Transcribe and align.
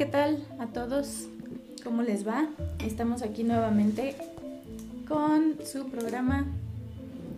¿qué 0.00 0.06
tal 0.06 0.42
a 0.58 0.68
todos? 0.68 1.28
¿Cómo 1.84 2.00
les 2.00 2.26
va? 2.26 2.48
Estamos 2.82 3.20
aquí 3.20 3.44
nuevamente 3.44 4.16
con 5.06 5.58
su 5.62 5.90
programa 5.90 6.46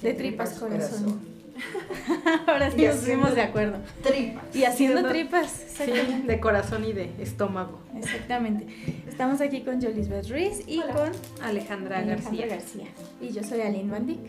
de 0.01 0.15
Tripas, 0.15 0.61
Corazón. 0.61 1.19
Ahora 2.47 2.71
sí 2.71 2.87
nos 2.87 2.99
pusimos 2.99 3.35
de 3.35 3.43
acuerdo. 3.43 3.79
Tripas. 4.05 4.55
Y 4.55 4.65
haciendo 4.65 5.09
tripas. 5.09 5.51
Sí, 5.51 5.91
de 6.25 6.39
corazón 6.39 6.85
y 6.85 6.93
de 6.93 7.11
estómago. 7.19 7.81
Exactamente. 7.97 8.69
Estamos 9.09 9.41
aquí 9.41 9.63
con 9.63 9.83
Jolisbeth 9.83 10.31
Ruiz 10.31 10.63
y 10.69 10.83
con 10.83 11.11
Alejandra, 11.43 11.99
Alejandra 11.99 12.47
García. 12.47 12.87
Y 13.21 13.33
yo 13.33 13.43
soy 13.43 13.63
Aline 13.63 13.91
Van 13.91 14.07
Dyck. 14.07 14.21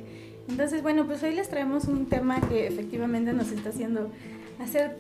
Entonces, 0.50 0.82
bueno, 0.82 1.06
pues 1.06 1.22
hoy 1.22 1.36
les 1.36 1.50
traemos 1.50 1.86
un 1.86 2.08
tema 2.08 2.42
que 2.42 2.66
efectivamente 2.66 3.32
nos 3.32 3.52
está 3.52 3.70
haciendo 3.70 4.10
hacer 4.60 4.98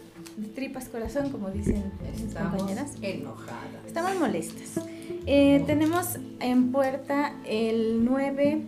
tripas 0.55 0.89
corazón, 0.89 1.29
como 1.31 1.49
dicen 1.49 1.83
mis 2.23 2.33
compañeras. 2.33 2.93
enojadas. 3.01 3.85
Estamos 3.85 4.15
molestas. 4.19 4.85
Eh, 5.25 5.63
tenemos 5.65 6.17
en 6.39 6.71
puerta 6.71 7.33
el 7.45 8.03
9, 8.03 8.61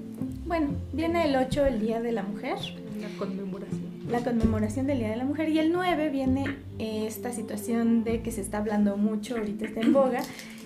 bueno, 0.45 0.69
viene 0.93 1.25
el 1.25 1.35
8, 1.35 1.65
el 1.65 1.79
Día 1.79 2.01
de 2.01 2.11
la 2.11 2.23
Mujer. 2.23 2.57
La 3.01 3.09
conmemoración. 3.17 3.81
La 4.09 4.19
conmemoración 4.19 4.87
del 4.87 4.99
Día 4.99 5.09
de 5.09 5.17
la 5.17 5.25
Mujer. 5.25 5.49
Y 5.49 5.59
el 5.59 5.71
9 5.71 6.09
viene 6.09 6.45
eh, 6.79 7.05
esta 7.07 7.31
situación 7.33 8.03
de 8.03 8.21
que 8.21 8.31
se 8.31 8.41
está 8.41 8.59
hablando 8.59 8.97
mucho, 8.97 9.37
ahorita 9.37 9.65
está 9.65 9.81
en 9.81 9.93
boga, 9.93 10.21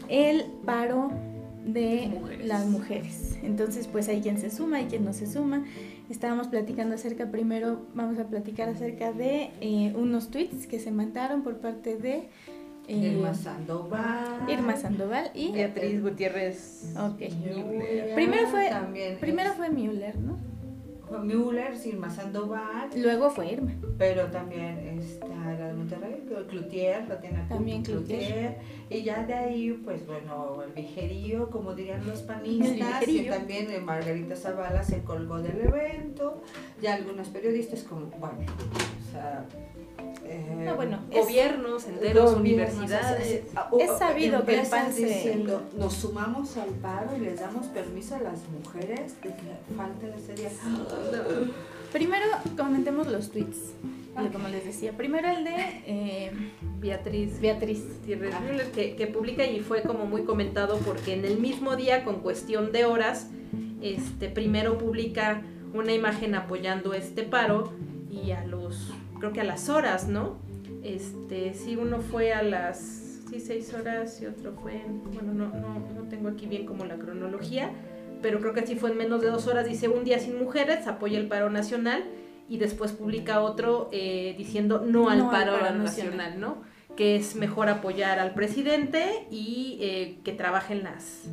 el 0.09 0.45
paro 0.65 1.11
de 1.65 2.07
Mujeres. 2.07 2.47
las 2.47 2.65
mujeres. 2.67 3.37
Entonces, 3.43 3.87
pues 3.87 4.07
hay 4.09 4.21
quien 4.21 4.39
se 4.39 4.49
suma, 4.49 4.77
hay 4.77 4.85
quien 4.85 5.05
no 5.05 5.13
se 5.13 5.31
suma. 5.31 5.65
Estábamos 6.09 6.47
platicando 6.47 6.95
acerca, 6.95 7.29
primero 7.29 7.81
vamos 7.93 8.17
a 8.17 8.25
platicar 8.25 8.67
acerca 8.69 9.11
de 9.13 9.51
eh, 9.61 9.93
unos 9.95 10.29
tweets 10.31 10.65
que 10.65 10.79
se 10.79 10.91
mandaron 10.91 11.43
por 11.43 11.57
parte 11.57 11.97
de 11.97 12.29
eh, 12.87 12.97
Irma 13.13 13.35
Sandoval. 13.35 14.49
Irma 14.49 14.75
Sandoval 14.75 15.29
y... 15.35 15.51
Beatriz 15.51 16.01
Gutiérrez. 16.01 16.95
Ok. 16.97 17.19
Müller, 17.45 18.15
Primero 18.15 18.47
fue- 18.47 18.69
también 18.69 19.17
Primero 19.19 19.51
es- 19.51 19.55
fue 19.57 19.69
Müller, 19.69 20.17
¿no? 20.17 20.37
fue 21.07 21.19
Müller, 21.19 21.73
Irma 21.85 22.09
Sandoval, 22.09 22.89
Luego 22.95 23.29
fue 23.31 23.51
Irma. 23.53 23.71
pero 23.97 24.27
también 24.31 24.77
está 24.99 25.27
la 25.27 25.68
Cloutier, 26.49 27.07
la 27.07 27.19
tiene 27.21 27.45
También 27.47 27.83
Cloutier. 27.83 28.57
y 28.89 29.03
ya 29.03 29.23
de 29.25 29.33
ahí, 29.33 29.71
pues 29.85 30.05
bueno, 30.05 30.61
el 30.63 30.71
vigerío, 30.73 31.49
como 31.49 31.73
dirían 31.75 32.05
los 32.05 32.21
panistas, 32.23 33.07
y 33.07 33.25
también 33.27 33.85
Margarita 33.85 34.35
Zavala 34.35 34.83
se 34.83 35.01
colgó 35.03 35.37
del 35.39 35.59
evento, 35.61 36.41
ya 36.81 36.95
algunos 36.95 37.27
periodistas 37.29 37.83
como, 37.83 38.07
bueno, 38.07 38.37
o 38.39 39.11
sea... 39.11 39.45
eh, 40.25 40.63
No, 40.65 40.75
bueno, 40.75 40.99
es- 41.11 41.19
Gobiernos 41.25 41.87
enteros, 41.87 42.35
Gobiernos, 42.35 42.39
universidades. 42.75 43.43
o 43.49 43.51
sea, 43.51 43.61
ah, 43.63 43.69
Es 43.79 43.97
sabido 43.99 44.45
que 44.45 44.51
el 44.53 44.59
empiezan 44.59 44.85
PAN 44.85 44.93
se- 44.93 45.05
diciendo, 45.05 45.61
nos 45.77 45.93
sumamos 45.93 46.57
al 46.57 46.69
paro 46.69 47.15
y 47.15 47.19
les 47.21 47.39
damos 47.39 47.67
permiso 47.67 48.15
a 48.15 48.19
las 48.19 48.39
mujeres 48.49 49.15
de 49.21 49.29
que 49.29 49.75
falten 49.77 50.13
ese 50.13 50.33
día. 50.35 50.49
Primero 51.91 52.25
comentemos 52.57 53.07
los 53.07 53.31
tweets. 53.31 53.73
Como 54.33 54.49
les 54.49 54.65
decía, 54.65 54.91
primero 54.97 55.29
el 55.29 55.45
de 55.45 55.55
eh, 55.87 56.31
Beatriz 56.79 57.39
Beatriz. 57.39 57.83
Que, 58.75 58.95
que 58.95 59.07
publica 59.07 59.45
y 59.45 59.61
fue 59.61 59.81
como 59.83 60.05
muy 60.05 60.23
comentado 60.23 60.77
porque 60.79 61.13
en 61.13 61.23
el 61.23 61.39
mismo 61.39 61.77
día, 61.77 62.03
con 62.03 62.19
cuestión 62.19 62.71
de 62.73 62.83
horas, 62.83 63.29
este 63.81 64.29
primero 64.29 64.77
publica 64.77 65.41
una 65.73 65.93
imagen 65.93 66.35
apoyando 66.35 66.93
este 66.93 67.23
paro 67.23 67.71
y 68.09 68.31
a 68.31 68.45
los, 68.45 68.93
creo 69.19 69.31
que 69.31 69.41
a 69.41 69.45
las 69.45 69.69
horas, 69.69 70.07
¿no? 70.07 70.37
Este, 70.83 71.53
sí, 71.53 71.75
uno 71.75 71.99
fue 72.01 72.33
a 72.33 72.43
las 72.43 73.21
sí, 73.29 73.39
seis 73.39 73.73
horas 73.73 74.21
y 74.21 74.25
otro 74.25 74.53
fue, 74.53 74.81
bueno, 75.13 75.33
no, 75.33 75.47
no, 75.47 75.79
no 75.95 76.09
tengo 76.09 76.29
aquí 76.29 76.45
bien 76.47 76.65
como 76.65 76.85
la 76.85 76.95
cronología, 76.95 77.71
pero 78.21 78.39
creo 78.39 78.53
que 78.53 78.65
sí 78.65 78.75
fue 78.75 78.91
en 78.91 78.97
menos 78.97 79.21
de 79.21 79.29
dos 79.29 79.47
horas, 79.47 79.67
dice 79.67 79.87
un 79.89 80.03
día 80.03 80.19
sin 80.19 80.37
mujeres, 80.39 80.87
apoya 80.87 81.17
el 81.19 81.27
paro 81.27 81.49
nacional 81.49 82.03
y 82.47 82.57
después 82.57 82.91
publica 82.91 83.41
otro 83.41 83.89
eh, 83.91 84.33
diciendo 84.37 84.83
no 84.85 85.09
al 85.09 85.19
No 85.19 85.25
al 85.25 85.31
paro, 85.31 85.51
paro 85.59 85.75
nacional, 85.75 86.17
nacional. 86.17 86.39
¿no? 86.39 86.61
Que 86.95 87.15
es 87.15 87.35
mejor 87.35 87.69
apoyar 87.69 88.19
al 88.19 88.33
presidente 88.33 89.27
y 89.29 89.77
eh, 89.81 90.19
que 90.23 90.33
trabajen 90.33 90.83
las, 90.83 91.29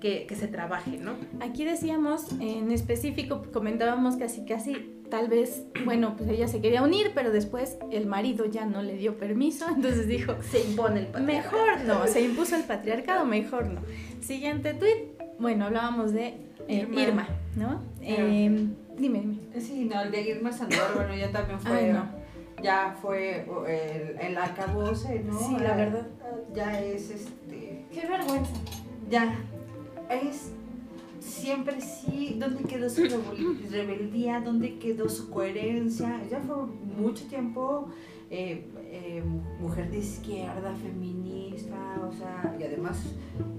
que, 0.00 0.26
que 0.26 0.34
se 0.34 0.48
trabaje, 0.48 0.98
¿no? 0.98 1.14
Aquí 1.40 1.64
decíamos, 1.64 2.32
en 2.40 2.70
específico, 2.72 3.42
comentábamos 3.52 4.16
casi 4.16 4.44
casi, 4.44 4.92
tal 5.08 5.28
vez, 5.28 5.62
bueno, 5.84 6.16
pues 6.18 6.28
ella 6.28 6.48
se 6.48 6.60
quería 6.60 6.82
unir, 6.82 7.12
pero 7.14 7.30
después 7.30 7.78
el 7.90 8.06
marido 8.06 8.44
ya 8.44 8.66
no 8.66 8.82
le 8.82 8.96
dio 8.96 9.16
permiso, 9.16 9.66
entonces 9.74 10.06
dijo, 10.06 10.34
Se 10.50 10.60
impone 10.60 11.00
el 11.00 11.06
patriarcado. 11.06 11.56
mejor 11.66 11.84
no, 11.86 12.06
se 12.08 12.20
impuso 12.22 12.56
el 12.56 12.64
patriarcado, 12.64 13.24
mejor 13.24 13.68
no. 13.68 13.80
Siguiente 14.20 14.74
tweet, 14.74 15.15
bueno, 15.38 15.66
hablábamos 15.66 16.12
de 16.12 16.26
eh, 16.68 16.86
Irma. 16.88 17.00
Irma. 17.00 17.28
¿no? 17.56 17.80
Eh, 18.00 18.66
dime, 18.98 19.20
dime. 19.20 19.38
Sí, 19.60 19.84
no, 19.84 20.00
el 20.02 20.10
de 20.10 20.20
Irma 20.22 20.52
Sandoval, 20.52 20.92
bueno, 20.94 21.14
ya 21.16 21.30
también 21.32 21.60
fue, 21.60 21.72
Ay, 21.76 21.92
no. 21.92 22.04
ya 22.62 22.96
fue 23.00 23.46
el, 23.66 24.18
el 24.20 24.38
acabose, 24.38 25.20
¿no? 25.20 25.38
Sí, 25.38 25.56
la 25.58 25.72
Ah, 25.72 25.76
verdad. 25.76 26.06
Ya 26.54 26.80
es 26.80 27.10
este, 27.10 27.86
Qué 27.92 28.06
vergüenza. 28.06 28.52
ya 29.10 29.34
es 30.10 30.52
siempre 31.20 31.80
sí, 31.80 32.36
¿dónde 32.38 32.62
quedó 32.64 32.88
su 32.88 33.02
rebel- 33.04 33.68
rebeldía? 33.70 34.40
¿Dónde 34.40 34.78
quedó 34.78 35.08
su 35.08 35.30
coherencia? 35.30 36.20
Ya 36.30 36.40
fue 36.40 36.56
mucho 36.98 37.24
tiempo 37.26 37.88
eh, 38.28 38.64
eh, 38.90 39.22
mujer 39.60 39.90
de 39.90 39.98
izquierda, 39.98 40.74
feminista, 40.82 42.00
o 42.08 42.12
sea, 42.12 42.56
y 42.58 42.64
además 42.64 42.98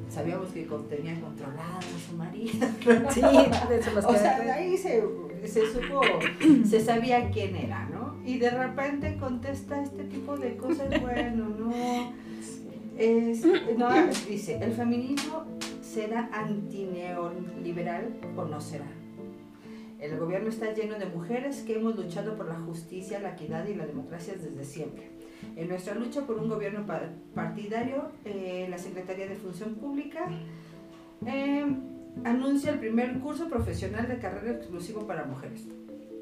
sabíamos 0.10 0.50
que 0.50 0.68
tenía 0.90 1.20
controlado 1.22 1.78
a 1.78 2.10
su 2.10 2.16
marido. 2.18 2.68
Sí, 3.12 3.22
O 3.22 4.14
sea, 4.14 4.42
de 4.42 4.52
ahí 4.52 4.78
se, 4.78 5.04
se 5.46 5.72
supo, 5.72 6.02
se 6.66 6.80
sabía 6.82 7.30
quién 7.32 7.56
era, 7.56 7.86
¿no? 7.86 8.18
Y 8.26 8.40
de 8.40 8.50
repente 8.50 9.18
contesta 9.18 9.82
este 9.82 10.04
tipo 10.04 10.36
de 10.38 10.58
cosas, 10.58 10.90
bueno, 11.02 11.48
no. 11.48 11.72
Es, 12.98 13.46
no, 13.78 13.90
dice, 14.28 14.58
el 14.62 14.74
feminismo 14.74 15.46
será 15.82 16.30
antineoliberal 16.34 18.18
o 18.36 18.46
no 18.46 18.60
será. 18.60 18.97
El 20.00 20.18
gobierno 20.20 20.50
está 20.50 20.74
lleno 20.74 20.98
de 21.00 21.06
mujeres 21.08 21.62
que 21.64 21.76
hemos 21.78 21.96
luchado 21.96 22.36
por 22.36 22.48
la 22.48 22.56
justicia, 22.60 23.20
la 23.20 23.32
equidad 23.32 23.68
y 23.68 23.74
la 23.76 23.86
democracia 23.86 24.36
desde 24.36 24.64
siempre. 24.64 25.10
En 25.56 25.70
nuestra 25.70 25.96
lucha 25.96 26.22
por 26.26 26.38
un 26.38 26.50
gobierno 26.50 26.86
pa- 26.86 27.10
partidario, 27.34 28.10
eh, 28.26 28.68
la 28.70 28.78
Secretaría 28.78 29.28
de 29.28 29.36
Función 29.36 29.76
Pública 29.76 30.28
eh, 31.26 31.66
anuncia 32.24 32.72
el 32.72 32.80
primer 32.80 33.20
curso 33.20 33.48
profesional 33.50 34.08
de 34.08 34.18
carrera 34.20 34.56
exclusivo 34.58 35.08
para 35.08 35.26
mujeres. 35.26 35.66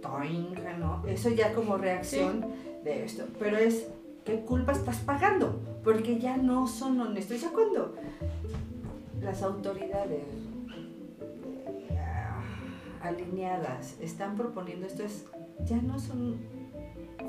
Toinga, 0.01 0.77
¿no? 0.77 1.03
Eso 1.07 1.29
ya 1.29 1.53
como 1.53 1.77
reacción 1.77 2.45
de 2.83 3.03
esto. 3.03 3.25
Pero 3.39 3.57
es, 3.57 3.87
¿qué 4.23 4.41
culpa 4.41 4.71
estás 4.71 4.97
pagando? 4.97 5.59
Porque 5.83 6.19
ya 6.19 6.37
no 6.37 6.67
son 6.67 6.99
honestos. 7.01 7.41
¿Ya 7.41 7.49
cuando 7.51 7.95
las 9.21 9.41
autoridades 9.43 10.23
alineadas 13.05 13.97
están 14.01 14.35
proponiendo 14.35 14.87
esto? 14.87 15.03
Es, 15.03 15.25
ya 15.65 15.77
no 15.81 15.99
son 15.99 16.37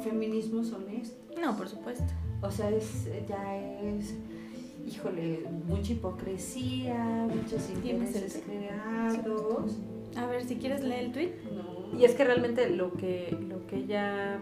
feminismos 0.02 0.72
honestos. 0.72 1.38
No, 1.40 1.56
por 1.56 1.68
supuesto. 1.68 2.12
O 2.42 2.50
sea, 2.50 2.70
es, 2.70 3.08
ya 3.28 3.56
es, 3.56 4.14
híjole, 4.86 5.44
mucha 5.66 5.92
hipocresía, 5.92 7.04
muchos 7.28 7.64
¿Tienes 7.82 7.84
el 7.84 8.06
intereses 8.06 8.42
creados. 8.46 9.78
A 10.16 10.26
ver, 10.26 10.44
si 10.44 10.56
quieres 10.56 10.82
leer 10.82 11.06
el 11.06 11.12
tweet, 11.12 11.32
No. 11.54 11.98
Y 11.98 12.04
es 12.04 12.14
que 12.14 12.24
realmente 12.24 12.68
lo 12.70 12.92
que, 12.92 13.36
lo 13.48 13.66
que 13.66 13.76
ella 13.76 14.38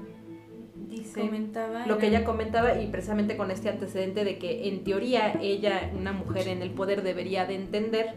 dice, 0.89 1.21
comentaba. 1.21 1.87
lo 1.87 1.99
que 1.99 2.09
ella 2.09 2.25
comentaba 2.25 2.81
y 2.81 2.89
precisamente 2.89 3.37
con 3.37 3.51
este 3.51 3.69
antecedente 3.69 4.25
de 4.25 4.39
que 4.39 4.69
en 4.69 4.83
teoría 4.83 5.35
ella, 5.41 5.91
una 5.97 6.13
mujer 6.13 6.49
en 6.49 6.63
el 6.63 6.71
poder, 6.71 7.03
debería 7.03 7.47
de 7.47 7.57
entender, 7.57 8.15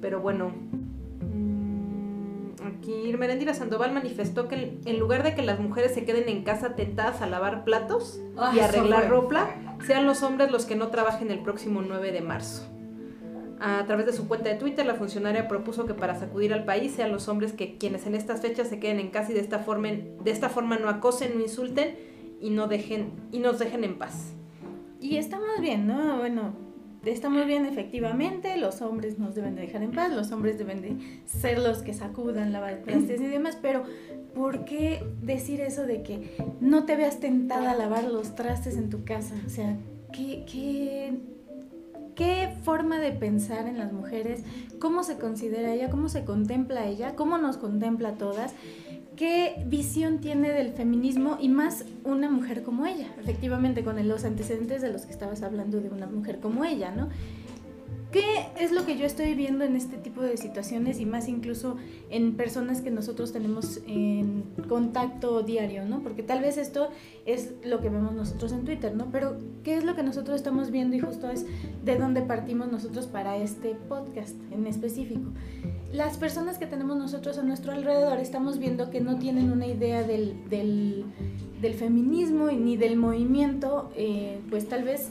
pero 0.00 0.20
bueno, 0.20 0.52
aquí 2.80 3.14
Merendira 3.16 3.52
Sandoval 3.54 3.92
manifestó 3.92 4.48
que 4.48 4.78
en 4.84 4.98
lugar 4.98 5.22
de 5.22 5.34
que 5.34 5.42
las 5.42 5.60
mujeres 5.60 5.92
se 5.92 6.04
queden 6.04 6.28
en 6.28 6.42
casa 6.42 6.74
tentadas 6.74 7.20
a 7.20 7.26
lavar 7.26 7.64
platos 7.64 8.20
Ah, 8.36 8.52
y 8.54 8.60
arreglar 8.60 9.10
ropa, 9.10 9.50
sean 9.86 10.06
los 10.06 10.22
hombres 10.22 10.50
los 10.50 10.64
que 10.64 10.74
no 10.74 10.88
trabajen 10.88 11.30
el 11.30 11.40
próximo 11.40 11.82
9 11.82 12.10
de 12.10 12.22
marzo. 12.22 12.66
A 13.60 13.84
través 13.84 14.06
de 14.06 14.14
su 14.14 14.26
cuenta 14.26 14.48
de 14.48 14.54
Twitter, 14.54 14.86
la 14.86 14.94
funcionaria 14.94 15.46
propuso 15.46 15.84
que 15.84 15.92
para 15.92 16.18
sacudir 16.18 16.54
al 16.54 16.64
país 16.64 16.92
sean 16.92 17.12
los 17.12 17.28
hombres 17.28 17.52
que 17.52 17.76
quienes 17.76 18.06
en 18.06 18.14
estas 18.14 18.40
fechas 18.40 18.68
se 18.68 18.80
queden 18.80 18.98
en 18.98 19.10
casa 19.10 19.32
y 19.32 19.34
de 19.34 19.40
esta 19.40 19.58
forma, 19.58 19.88
de 19.88 20.30
esta 20.30 20.48
forma 20.48 20.78
no 20.78 20.88
acosen, 20.88 21.34
no 21.34 21.42
insulten 21.42 21.98
y 22.40 22.48
no 22.48 22.66
dejen 22.66 23.10
y 23.30 23.40
nos 23.40 23.58
dejen 23.58 23.84
en 23.84 23.98
paz. 23.98 24.32
Y 24.98 25.18
estamos 25.18 25.60
bien, 25.60 25.86
¿no? 25.86 26.18
Bueno, 26.18 26.54
estamos 27.04 27.46
bien 27.46 27.66
efectivamente, 27.66 28.56
los 28.56 28.82
hombres 28.82 29.18
nos 29.18 29.34
deben 29.34 29.54
de 29.54 29.62
dejar 29.62 29.82
en 29.82 29.92
paz, 29.92 30.12
los 30.12 30.32
hombres 30.32 30.58
deben 30.58 30.82
de 30.82 30.96
ser 31.26 31.58
los 31.58 31.78
que 31.78 31.94
sacudan, 31.94 32.52
lavar 32.52 32.82
trastes 32.84 33.20
y 33.20 33.26
demás, 33.26 33.58
pero 33.60 33.84
¿por 34.34 34.64
qué 34.64 35.02
decir 35.22 35.60
eso 35.60 35.86
de 35.86 36.02
que 36.02 36.36
no 36.60 36.84
te 36.84 36.96
veas 36.96 37.20
tentada 37.20 37.72
a 37.72 37.76
lavar 37.76 38.04
los 38.04 38.34
trastes 38.34 38.76
en 38.76 38.90
tu 38.90 39.04
casa? 39.04 39.34
O 39.46 39.50
sea, 39.50 39.76
¿qué, 40.12 40.44
qué 40.50 41.14
qué 42.20 42.54
forma 42.64 42.98
de 42.98 43.12
pensar 43.12 43.66
en 43.66 43.78
las 43.78 43.94
mujeres, 43.94 44.42
cómo 44.78 45.04
se 45.04 45.16
considera 45.16 45.72
ella, 45.72 45.88
cómo 45.88 46.10
se 46.10 46.26
contempla 46.26 46.86
ella, 46.86 47.14
cómo 47.16 47.38
nos 47.38 47.56
contempla 47.56 48.10
a 48.10 48.14
todas, 48.18 48.52
qué 49.20 49.62
visión 49.66 50.20
tiene 50.20 50.48
del 50.48 50.72
feminismo 50.72 51.36
y 51.38 51.50
más 51.50 51.84
una 52.04 52.30
mujer 52.30 52.62
como 52.62 52.86
ella, 52.86 53.06
efectivamente 53.20 53.84
con 53.84 54.08
los 54.08 54.24
antecedentes 54.24 54.80
de 54.80 54.90
los 54.90 55.04
que 55.04 55.12
estabas 55.12 55.42
hablando 55.42 55.78
de 55.82 55.90
una 55.90 56.06
mujer 56.06 56.38
como 56.40 56.64
ella, 56.64 56.90
¿no? 56.90 57.10
¿Qué 58.12 58.24
es 58.58 58.72
lo 58.72 58.84
que 58.84 58.96
yo 58.96 59.06
estoy 59.06 59.34
viendo 59.34 59.64
en 59.64 59.76
este 59.76 59.96
tipo 59.96 60.20
de 60.20 60.36
situaciones 60.36 60.98
y 60.98 61.06
más 61.06 61.28
incluso 61.28 61.76
en 62.10 62.34
personas 62.34 62.80
que 62.80 62.90
nosotros 62.90 63.32
tenemos 63.32 63.80
en 63.86 64.42
contacto 64.68 65.42
diario, 65.42 65.84
¿no? 65.84 66.02
Porque 66.02 66.24
tal 66.24 66.40
vez 66.40 66.56
esto 66.56 66.88
es 67.24 67.52
lo 67.64 67.80
que 67.80 67.88
vemos 67.88 68.12
nosotros 68.12 68.52
en 68.52 68.64
Twitter, 68.64 68.96
¿no? 68.96 69.12
Pero 69.12 69.36
¿qué 69.62 69.76
es 69.76 69.84
lo 69.84 69.94
que 69.94 70.02
nosotros 70.02 70.34
estamos 70.34 70.72
viendo 70.72 70.96
y 70.96 71.00
justo 71.00 71.30
es 71.30 71.46
de 71.84 71.96
dónde 71.96 72.22
partimos 72.22 72.70
nosotros 72.72 73.06
para 73.06 73.36
este 73.36 73.76
podcast 73.88 74.34
en 74.50 74.66
específico? 74.66 75.30
Las 75.92 76.16
personas 76.16 76.58
que 76.58 76.66
tenemos 76.66 76.96
nosotros 76.96 77.38
a 77.38 77.44
nuestro 77.44 77.72
alrededor 77.72 78.18
estamos 78.18 78.58
viendo 78.58 78.90
que 78.90 79.00
no 79.00 79.18
tienen 79.18 79.52
una 79.52 79.66
idea 79.66 80.02
del, 80.02 80.34
del, 80.48 81.04
feminismo 81.74 82.46
ni 82.46 82.76
del 82.76 82.96
movimiento, 82.96 83.90
eh, 83.96 84.40
pues 84.50 84.68
tal 84.68 84.82
vez 84.82 85.10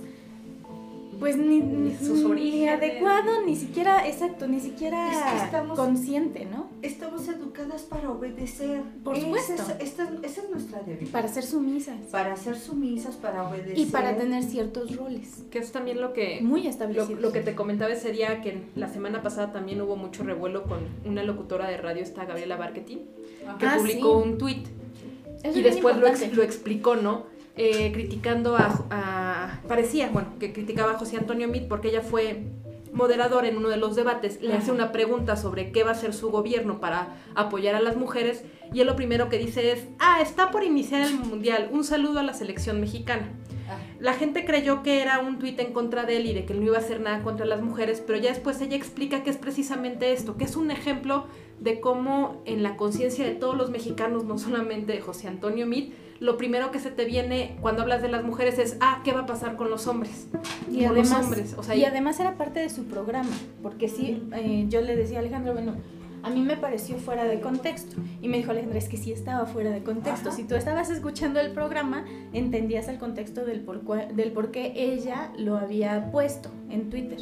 pues 1.19 1.35
ni, 1.37 1.59
ni, 1.59 1.95
sus 1.97 2.23
orígenes. 2.23 2.77
adecuado, 2.77 3.45
ni 3.45 3.55
siquiera, 3.55 4.07
exacto, 4.07 4.47
ni 4.47 4.59
siquiera 4.59 5.11
Es 5.11 5.17
que 5.39 5.45
estamos- 5.45 5.77
consciente, 5.77 6.45
¿no? 6.45 6.69
Estamos 6.81 7.27
educadas 7.27 7.81
para 7.83 8.09
obedecer. 8.09 8.81
Por 9.03 9.15
Esa 9.17 9.25
supuesto. 9.25 9.53
es- 9.79 9.87
esta, 9.89 10.03
esa 10.23 10.41
es 10.43 10.49
nuestra 10.49 10.79
debilidad. 10.81 11.11
Para 11.11 11.27
ser 11.27 11.43
sumisas 11.43 11.97
Para 12.11 12.35
ser 12.37 12.57
sumisas, 12.57 13.15
para 13.17 13.47
obedecer. 13.49 13.77
y 13.77 13.85
para 13.85 14.15
tener 14.17 14.43
ciertos 14.43 14.95
roles 14.95 15.43
Que 15.51 15.59
es 15.59 15.71
también 15.71 15.99
lo 16.01 16.13
que 16.13 16.39
muy 16.41 16.63
Lo, 16.63 16.69
establecidos. 16.69 17.19
lo 17.21 17.31
que 17.31 17.41
te 17.41 17.53
comentaba 17.55 17.91
ese 17.91 18.11
día, 18.11 18.41
que 18.41 18.61
la 18.75 18.87
semana 18.87 19.21
pasada 19.21 19.51
también 19.51 19.81
hubo 19.81 19.95
mucho 19.97 20.23
revuelo 20.23 20.63
con 20.63 20.79
una 21.05 21.23
locutora 21.23 21.67
de 21.67 21.77
radio, 21.77 22.01
esta 22.01 22.25
Gabriela 22.25 22.55
Barquetti, 22.55 23.01
que 23.59 23.65
Ah, 23.65 23.75
publicó 23.77 24.21
sí. 24.23 24.29
un 24.29 24.37
tweet 24.37 24.63
Eso 25.43 25.57
y 25.59 25.61
después 25.61 25.97
lo, 25.97 26.07
ex- 26.07 26.33
lo 26.35 26.43
explicó, 26.43 26.95
¿no? 26.95 27.23
Eh, 27.61 27.91
criticando 27.91 28.55
a, 28.55 28.85
a- 28.89 29.59
Parecía, 29.67 30.09
bueno, 30.11 30.29
que 30.39 30.53
criticaba 30.53 30.93
a 30.93 30.97
José 30.97 31.17
Antonio 31.17 31.49
Meade 31.49 31.67
porque 31.67 31.89
ella 31.89 31.99
fue 31.99 32.43
moderadora 32.93 33.49
en 33.49 33.57
uno 33.57 33.67
de 33.67 33.75
los 33.75 33.97
debates, 33.97 34.41
le 34.41 34.53
hace 34.53 34.71
una 34.71 34.93
pregunta 34.93 35.35
sobre 35.35 35.73
qué 35.73 35.83
va 35.83 35.89
a 35.89 35.93
hacer 35.93 36.13
su 36.13 36.31
gobierno 36.31 36.79
para 36.79 37.17
apoyar 37.35 37.75
a 37.75 37.81
las 37.81 37.97
mujeres 37.97 38.45
y 38.73 38.79
él 38.79 38.87
lo 38.87 38.95
primero 38.95 39.27
que 39.27 39.37
dice 39.37 39.73
es, 39.73 39.83
ah, 39.99 40.21
está 40.21 40.51
por 40.51 40.63
iniciar 40.63 41.01
el 41.01 41.15
mundial, 41.19 41.69
un 41.73 41.83
saludo 41.83 42.19
a 42.19 42.23
la 42.23 42.33
selección 42.33 42.79
mexicana. 42.79 43.29
Ah, 43.69 43.77
La 43.99 44.13
gente 44.13 44.45
creyó 44.45 44.83
que 44.83 45.01
era 45.01 45.19
un 45.19 45.39
tuit 45.39 45.59
en 45.59 45.73
contra 45.73 46.03
de 46.05 46.17
él 46.17 46.25
y 46.25 46.33
de 46.33 46.45
que 46.45 46.53
él 46.53 46.59
no 46.61 46.67
iba 46.67 46.77
a 46.77 46.81
hacer 46.81 46.99
nada 47.01 47.21
contra 47.23 47.45
las 47.45 47.61
mujeres, 47.61 48.03
pero 48.05 48.19
ya 48.19 48.29
después 48.29 48.59
ella 48.61 48.75
explica 48.75 49.23
que 49.23 49.29
es 49.29 49.37
precisamente 49.37 50.11
esto, 50.13 50.37
que 50.37 50.45
es 50.45 50.55
un 50.55 50.71
ejemplo 50.71 51.25
de 51.59 51.79
cómo 51.79 52.41
en 52.45 52.63
la 52.63 52.77
conciencia 52.77 53.25
de 53.25 53.35
todos 53.35 53.55
los 53.55 53.69
mexicanos, 53.69 54.23
no 54.25 54.37
solamente 54.37 54.93
de 54.93 55.01
José 55.01 55.27
Antonio 55.27 55.65
Meade, 55.67 55.91
lo 56.19 56.35
primero 56.37 56.71
que 56.71 56.79
se 56.79 56.91
te 56.91 57.05
viene 57.05 57.57
cuando 57.61 57.81
hablas 57.81 58.01
de 58.01 58.09
las 58.09 58.23
mujeres 58.23 58.59
es, 58.59 58.77
ah, 58.81 59.01
¿qué 59.05 59.13
va 59.13 59.21
a 59.21 59.25
pasar 59.25 59.55
con 59.55 59.69
los 59.69 59.87
hombres? 59.87 60.27
y 60.69 60.79
con 60.79 60.87
además, 60.91 61.09
los 61.11 61.23
hombres. 61.25 61.55
O 61.57 61.63
sea, 61.63 61.75
y 61.75 61.85
además 61.85 62.19
era 62.19 62.35
parte 62.37 62.59
de 62.59 62.69
su 62.69 62.85
programa, 62.85 63.29
porque 63.63 63.87
sí, 63.87 64.23
eh, 64.33 64.65
yo 64.69 64.81
le 64.81 64.95
decía 64.95 65.17
a 65.17 65.21
Alejandro, 65.21 65.53
bueno, 65.53 65.75
a 66.23 66.29
mí 66.29 66.41
me 66.41 66.57
pareció 66.57 66.97
fuera 66.97 67.25
de 67.25 67.39
contexto. 67.39 67.95
Y 68.21 68.27
me 68.27 68.37
dijo 68.37 68.51
Alejandro, 68.51 68.77
es 68.77 68.89
que 68.89 68.97
sí 68.97 69.11
estaba 69.11 69.45
fuera 69.45 69.71
de 69.71 69.83
contexto. 69.83 70.29
Ajá. 70.29 70.37
Si 70.37 70.43
tú 70.43 70.55
estabas 70.55 70.89
escuchando 70.89 71.39
el 71.39 71.51
programa, 71.51 72.05
entendías 72.33 72.87
el 72.87 72.97
contexto 72.97 73.45
del 73.45 73.61
por, 73.61 73.83
del 74.13 74.31
por 74.31 74.51
qué 74.51 74.73
ella 74.75 75.31
lo 75.37 75.57
había 75.57 76.11
puesto 76.11 76.49
en 76.69 76.89
Twitter. 76.89 77.19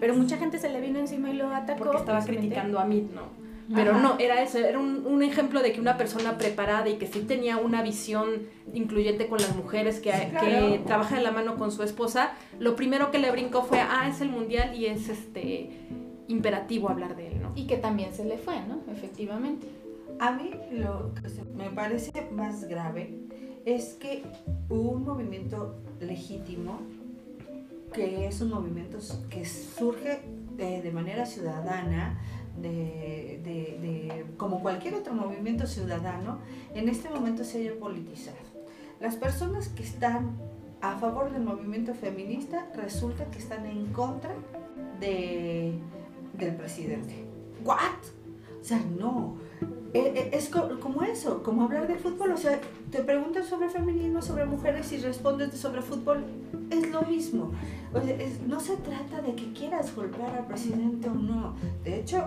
Pero 0.00 0.14
mucha 0.14 0.36
gente 0.36 0.58
se 0.58 0.68
le 0.68 0.80
vino 0.80 0.98
encima 0.98 1.30
y 1.30 1.34
lo 1.34 1.48
atacó. 1.48 1.84
porque 1.84 1.96
estaba 1.98 2.24
criticando 2.24 2.78
a 2.78 2.84
Meade, 2.84 3.08
¿no? 3.14 3.44
Pero 3.72 3.92
Ajá. 3.92 4.00
no, 4.00 4.18
era 4.18 4.42
eso, 4.42 4.58
era 4.58 4.78
un, 4.78 5.06
un 5.06 5.22
ejemplo 5.22 5.62
de 5.62 5.72
que 5.72 5.80
una 5.80 5.96
persona 5.96 6.36
preparada 6.36 6.88
y 6.88 6.96
que 6.96 7.06
sí 7.06 7.20
tenía 7.20 7.56
una 7.56 7.82
visión 7.82 8.42
incluyente 8.74 9.26
con 9.26 9.38
las 9.38 9.56
mujeres, 9.56 10.00
que, 10.00 10.10
trabaja 10.86 11.16
de 11.16 11.22
la 11.22 11.30
mano 11.30 11.56
con 11.56 11.72
su 11.72 11.82
esposa, 11.82 12.32
lo 12.58 12.76
primero 12.76 13.10
que 13.10 13.18
le 13.18 13.30
brincó 13.30 13.62
fue, 13.62 13.80
ah, 13.80 14.06
es 14.08 14.20
el 14.20 14.28
mundial 14.28 14.76
y 14.76 14.86
es 14.86 15.08
este 15.08 15.70
imperativo 16.28 16.90
hablar 16.90 17.16
de 17.16 17.28
él. 17.28 17.33
Y 17.54 17.66
que 17.66 17.76
también 17.76 18.12
se 18.12 18.24
le 18.24 18.38
fue, 18.38 18.60
¿no? 18.66 18.80
Efectivamente. 18.92 19.66
A 20.18 20.32
mí 20.32 20.50
lo 20.72 21.12
que 21.14 21.28
me 21.56 21.70
parece 21.70 22.10
más 22.30 22.64
grave 22.64 23.18
es 23.64 23.94
que 23.94 24.24
un 24.68 25.04
movimiento 25.04 25.76
legítimo, 26.00 26.78
que 27.92 28.26
es 28.26 28.40
un 28.40 28.50
movimiento 28.50 28.98
que 29.30 29.44
surge 29.44 30.22
de, 30.56 30.90
manera 30.92 31.26
ciudadana, 31.26 32.20
de, 32.60 34.24
como 34.36 34.60
cualquier 34.60 34.94
otro 34.94 35.14
movimiento 35.14 35.66
ciudadano, 35.66 36.38
en 36.74 36.88
este 36.88 37.08
momento 37.08 37.44
se 37.44 37.58
haya 37.58 37.78
politizado. 37.78 38.36
Las 39.00 39.16
personas 39.16 39.68
que 39.68 39.82
están 39.82 40.36
a 40.80 40.96
favor 40.98 41.32
del 41.32 41.42
movimiento 41.42 41.94
feminista 41.94 42.68
resulta 42.74 43.24
que 43.30 43.38
están 43.38 43.64
en 43.66 43.86
contra 43.86 44.34
de, 45.00 45.78
del 46.34 46.56
presidente. 46.56 47.23
¿What? 47.64 47.78
O 48.60 48.64
sea, 48.64 48.80
no. 48.98 49.36
Eh, 49.92 50.12
eh, 50.16 50.30
Es 50.32 50.48
co- 50.48 50.80
como 50.80 51.02
eso, 51.02 51.42
como 51.42 51.62
hablar 51.64 51.86
de 51.86 51.96
fútbol. 51.96 52.32
O 52.32 52.36
sea, 52.36 52.60
te 52.90 53.02
preguntan 53.02 53.44
sobre 53.44 53.68
feminismo, 53.68 54.22
sobre 54.22 54.44
mujeres 54.44 54.90
y 54.92 54.98
respondes 54.98 55.52
de 55.52 55.56
sobre 55.56 55.82
fútbol. 55.82 56.24
Es 56.70 56.90
lo 56.90 57.02
mismo. 57.02 57.50
O 57.92 58.00
sea, 58.00 58.16
es- 58.16 58.40
no 58.42 58.58
se 58.60 58.76
trata 58.78 59.22
de 59.22 59.34
que 59.34 59.52
quieras 59.52 59.94
golpear 59.94 60.34
al 60.34 60.46
presidente 60.46 61.08
o 61.08 61.14
no. 61.14 61.54
De 61.84 62.00
hecho, 62.00 62.22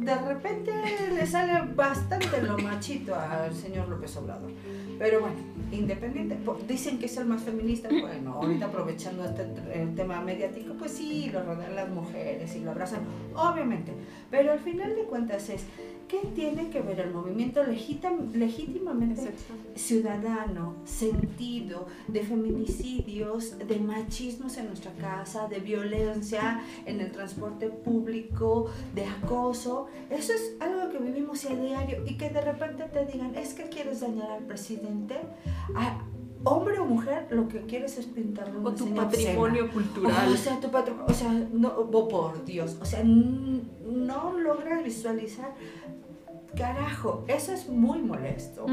de 0.00 0.14
repente 0.16 0.72
le 1.14 1.26
sale 1.26 1.60
bastante 1.74 2.40
lo 2.40 2.56
machito 2.58 3.14
al 3.14 3.54
señor 3.54 3.88
López 3.88 4.16
Obrador. 4.16 4.50
Pero 4.98 5.20
bueno, 5.20 5.36
independiente, 5.72 6.38
dicen 6.66 6.98
que 6.98 7.06
es 7.06 7.16
el 7.18 7.26
más 7.26 7.42
feminista. 7.42 7.88
Bueno, 7.88 8.34
ahorita 8.34 8.66
aprovechando 8.66 9.24
este 9.24 9.46
el 9.74 9.94
tema 9.94 10.20
mediático, 10.22 10.74
pues 10.74 10.92
sí, 10.92 11.30
lo 11.30 11.42
rodean 11.42 11.76
las 11.76 11.88
mujeres 11.90 12.54
y 12.56 12.60
lo 12.60 12.70
abrazan, 12.70 13.00
obviamente. 13.34 13.92
Pero 14.30 14.52
al 14.52 14.58
final 14.58 14.94
de 14.94 15.04
cuentas 15.04 15.50
es, 15.50 15.64
¿qué 16.10 16.26
tiene 16.34 16.68
que 16.70 16.80
ver 16.80 16.98
el 17.00 17.12
movimiento 17.12 17.62
legítimamente 17.64 19.32
ciudadano, 19.74 20.74
sentido 20.84 21.86
de 22.08 22.22
feminicidios, 22.22 23.56
de 23.58 23.78
machismos 23.78 24.56
en 24.56 24.66
nuestra 24.66 24.92
casa, 24.92 25.48
de 25.48 25.60
violencia 25.60 26.62
en 26.86 27.00
el 27.00 27.10
transporte 27.12 27.68
público, 27.68 28.70
de 28.94 29.04
acoso. 29.06 29.86
Eso 30.10 30.32
es 30.32 30.56
algo 30.60 30.90
que 30.90 30.98
vivimos 30.98 31.44
a 31.46 31.54
diario 31.54 32.04
y 32.06 32.16
que 32.16 32.28
de 32.30 32.40
repente 32.40 32.84
te 32.84 33.06
digan, 33.06 33.34
es 33.34 33.54
que 33.54 33.64
quieres 33.68 34.00
dañar 34.00 34.30
al 34.30 34.44
presidente. 34.44 35.16
A- 35.74 36.02
hombre 36.42 36.78
o 36.78 36.86
mujer, 36.86 37.26
lo 37.30 37.48
que 37.48 37.60
quieres 37.66 37.98
es 37.98 38.06
pintarle 38.06 38.58
O 38.64 38.72
tu 38.72 38.94
patrimonio 38.94 39.64
obscena. 39.66 39.72
cultural. 39.72 40.32
O 40.32 40.36
sea, 40.38 40.58
tu 40.58 40.70
patrimonio, 40.70 41.06
o 41.08 41.14
sea, 41.14 41.30
no, 41.52 41.68
oh, 41.68 42.08
por 42.08 42.44
Dios, 42.46 42.78
o 42.80 42.84
sea, 42.86 43.02
no 43.04 44.38
logras 44.38 44.82
visualizar. 44.82 45.52
Carajo, 46.56 47.24
eso 47.28 47.52
es 47.52 47.68
muy 47.68 48.00
molesto 48.00 48.66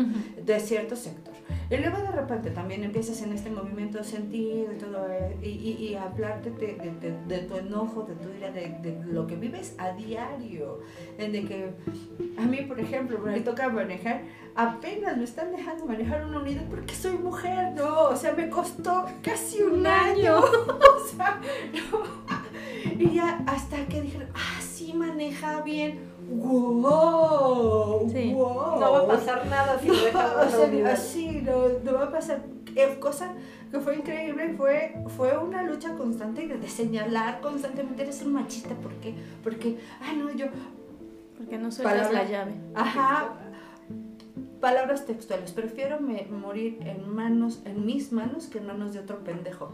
de 0.44 0.60
cierto 0.60 0.96
sector. 0.96 1.34
Y 1.70 1.78
luego 1.78 1.98
de 1.98 2.12
repente 2.12 2.50
también 2.52 2.84
empiezas 2.84 3.22
en 3.22 3.34
este 3.34 3.50
movimiento 3.50 3.98
de 3.98 4.04
sentir 4.04 4.68
y 4.74 4.78
todo, 4.78 5.06
eh, 5.12 5.38
y, 5.42 5.48
y, 5.50 5.72
y 5.90 5.96
hablarte 5.96 6.50
de, 6.52 6.76
de, 6.76 6.92
de- 7.00 7.18
de 7.28 7.40
tu 7.48 7.56
enojo, 7.58 8.04
de 8.04 8.16
tu 8.16 8.30
ira, 8.38 8.52
de, 8.52 8.98
lo 9.06 9.28
que 9.28 9.36
vives 9.36 9.76
a 9.78 9.92
diario. 9.92 10.80
En 11.18 11.32
de 11.34 11.44
que 11.46 11.70
a 12.38 12.42
mí, 12.42 12.58
por 12.62 12.80
ejemplo, 12.80 13.20
me 13.20 13.40
toca 13.42 13.70
manejar, 13.70 14.24
apenas 14.56 15.18
me 15.18 15.24
están 15.26 15.52
dejando 15.52 15.86
manejar 15.86 16.26
una 16.26 16.40
unidad 16.40 16.64
porque 16.70 16.96
soy 16.96 17.18
mujer, 17.18 17.74
no, 17.76 18.04
o 18.10 18.16
sea, 18.16 18.34
me 18.34 18.50
costó 18.50 19.06
casi 19.22 19.62
un 19.62 19.86
año. 19.86 20.38
o 20.40 21.08
sea, 21.16 21.40
no. 21.74 22.28
Y 23.00 23.16
ya 23.16 23.44
hasta 23.46 23.86
que 23.88 24.02
dijeron, 24.02 24.30
ah, 24.34 24.62
sí 24.62 24.94
maneja 24.94 25.62
bien. 25.62 26.00
¡Wow! 26.30 28.10
Sí. 28.12 28.34
¡Wow! 28.34 28.80
No 28.80 28.92
va 28.92 29.00
a 29.00 29.08
pasar 29.08 29.46
nada 29.48 29.80
si 29.80 29.88
lo 29.88 29.96
dejamos 29.96 30.54
o 30.54 30.66
sea, 30.68 30.94
así, 30.94 31.42
no, 31.44 31.68
no 31.84 31.94
va 31.98 32.04
a 32.06 32.12
pasar. 32.12 32.42
Eh, 32.76 32.98
cosa 33.00 33.34
que 33.72 33.80
fue 33.80 33.96
increíble 33.98 34.54
fue, 34.56 34.96
fue 35.16 35.38
una 35.38 35.64
lucha 35.64 35.94
constante 35.96 36.48
de, 36.48 36.58
de 36.58 36.68
señalar 36.70 37.42
constantemente 37.42 38.04
eres 38.04 38.22
un 38.22 38.34
machista. 38.34 38.76
¿Por 38.76 38.94
qué? 38.96 39.16
Porque, 39.44 39.80
ah, 40.02 40.14
no, 40.16 40.32
yo, 40.32 40.46
Porque 41.38 41.58
no 41.58 41.72
sueltas 41.72 42.12
la 42.14 42.24
llave. 42.24 42.52
ajá, 42.76 43.30
palabras 44.62 45.06
textuales. 45.06 45.52
Prefiero 45.52 46.00
me- 46.00 46.28
morir 46.30 46.80
en 46.82 47.10
manos, 47.10 47.62
en 47.66 47.86
mis 47.86 48.12
manos, 48.12 48.46
que 48.48 48.60
en 48.60 48.68
manos 48.68 48.94
de 48.94 49.00
otro 49.00 49.24
pendejo. 49.24 49.72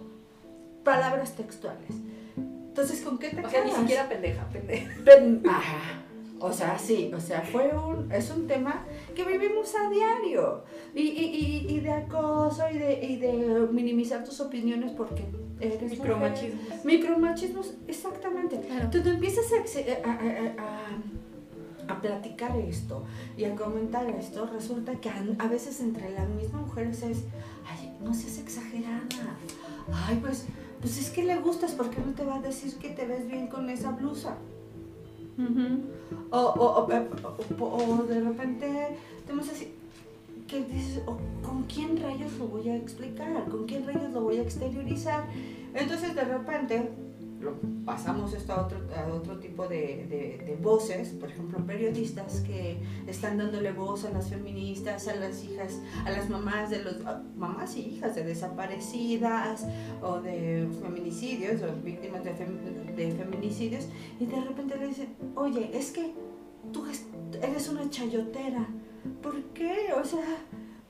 Palabras 0.83 1.35
textuales. 1.35 1.89
Entonces, 2.37 3.01
¿con 3.01 3.17
qué 3.17 3.29
te 3.29 3.45
O 3.45 3.49
sea, 3.49 3.59
ni 3.63 3.67
quedas? 3.69 3.79
siquiera 3.81 4.09
pendeja, 4.09 4.43
pendeja. 4.49 4.89
Pen- 5.05 5.43
ajá. 5.47 6.02
O 6.45 6.51
sea, 6.51 6.77
sí, 6.77 7.09
o 7.15 7.19
sea, 7.21 7.41
fue 7.41 7.71
un, 7.75 8.11
es 8.11 8.29
un 8.29 8.47
tema 8.47 8.83
que 9.15 9.23
vivimos 9.23 9.73
a 9.75 9.89
diario. 9.89 10.63
Y, 10.93 11.01
y, 11.01 11.25
y, 11.69 11.73
y 11.75 11.79
de 11.79 11.91
acoso 11.91 12.63
y 12.69 12.77
de, 12.77 13.01
y 13.01 13.15
de 13.15 13.67
minimizar 13.71 14.25
tus 14.25 14.41
opiniones 14.41 14.91
porque 14.91 15.23
eres 15.61 15.79
mujer. 15.81 15.97
Micromachismos. 15.99 16.83
Micromachismos, 16.85 17.73
exactamente. 17.87 18.59
Claro. 18.59 18.83
Entonces 18.83 19.13
empiezas 19.13 19.45
a, 19.53 20.09
a- 20.09 20.13
a- 20.13 21.93
a- 21.93 22.01
platicar 22.01 22.57
esto 22.59 23.05
y 23.37 23.45
a 23.45 23.55
comentar 23.55 24.09
esto, 24.09 24.45
resulta 24.47 24.95
que 24.99 25.09
a, 25.09 25.23
a 25.39 25.47
veces 25.47 25.79
entre 25.79 26.09
las 26.11 26.27
mismas 26.27 26.61
mujeres 26.67 27.03
es, 27.03 27.19
ay, 27.69 27.93
no 28.03 28.13
seas 28.13 28.37
exagerada. 28.39 29.03
Ay, 30.07 30.17
pues, 30.21 30.45
pues 30.81 30.97
es 30.97 31.09
que 31.09 31.23
le 31.23 31.37
gustas, 31.37 31.71
¿por 31.71 31.89
qué 31.89 32.01
no 32.05 32.11
te 32.13 32.25
va 32.25 32.35
a 32.37 32.41
decir 32.41 32.75
que 32.77 32.89
te 32.89 33.05
ves 33.05 33.27
bien 33.27 33.47
con 33.47 33.69
esa 33.69 33.91
blusa? 33.91 34.35
O, 36.31 36.37
o, 36.37 36.87
o, 37.59 37.63
o- 37.63 37.99
o 37.99 38.03
de 38.03 38.21
repente 38.21 38.97
tenemos 39.25 39.49
así, 39.49 39.73
que 40.47 40.63
dices, 40.65 41.01
"Oh, 41.07 41.17
¿con 41.45 41.63
quién 41.63 41.97
rayos 42.01 42.33
lo 42.37 42.47
voy 42.47 42.69
a 42.69 42.75
explicar? 42.75 43.45
¿Con 43.49 43.65
quién 43.65 43.85
rayos 43.87 44.11
lo 44.11 44.21
voy 44.21 44.37
a 44.37 44.41
exteriorizar? 44.43 45.25
Entonces 45.73 46.13
de 46.15 46.23
repente 46.23 46.89
pasamos 47.85 48.33
esto 48.33 48.53
a 48.53 48.61
otro, 48.65 48.79
a 48.95 49.13
otro 49.13 49.37
tipo 49.39 49.67
de, 49.67 50.05
de- 50.09 50.57
voces, 50.61 51.09
por 51.09 51.29
ejemplo, 51.29 51.65
periodistas 51.65 52.39
que 52.41 52.77
están 53.07 53.37
dándole 53.37 53.71
voz 53.73 54.05
a 54.05 54.11
las 54.11 54.29
feministas, 54.29 55.07
a 55.09 55.15
las 55.15 55.43
hijas, 55.43 55.81
a 56.05 56.11
las 56.11 56.29
mamás 56.29 56.69
de 56.69 56.83
los 56.83 57.05
a 57.05 57.21
mamás 57.35 57.75
y 57.75 57.81
hijas 57.81 58.15
de 58.15 58.23
desaparecidas 58.23 59.65
o 60.01 60.19
de 60.21 60.67
feminicidios 60.81 61.61
o 61.63 61.73
víctimas 61.83 62.23
de, 62.23 62.31
fem- 62.35 62.95
de 62.95 63.11
feminicidios 63.11 63.87
y 64.19 64.25
de 64.25 64.39
repente 64.41 64.77
le 64.77 64.87
dicen, 64.87 65.09
oye, 65.35 65.69
es 65.77 65.91
que 65.91 66.13
tú 66.71 66.85
es- 66.85 67.05
eres 67.41 67.67
una 67.69 67.89
chayotera. 67.89 68.67
¿Por 69.21 69.41
qué? 69.53 69.89
O 70.01 70.05
sea, 70.05 70.23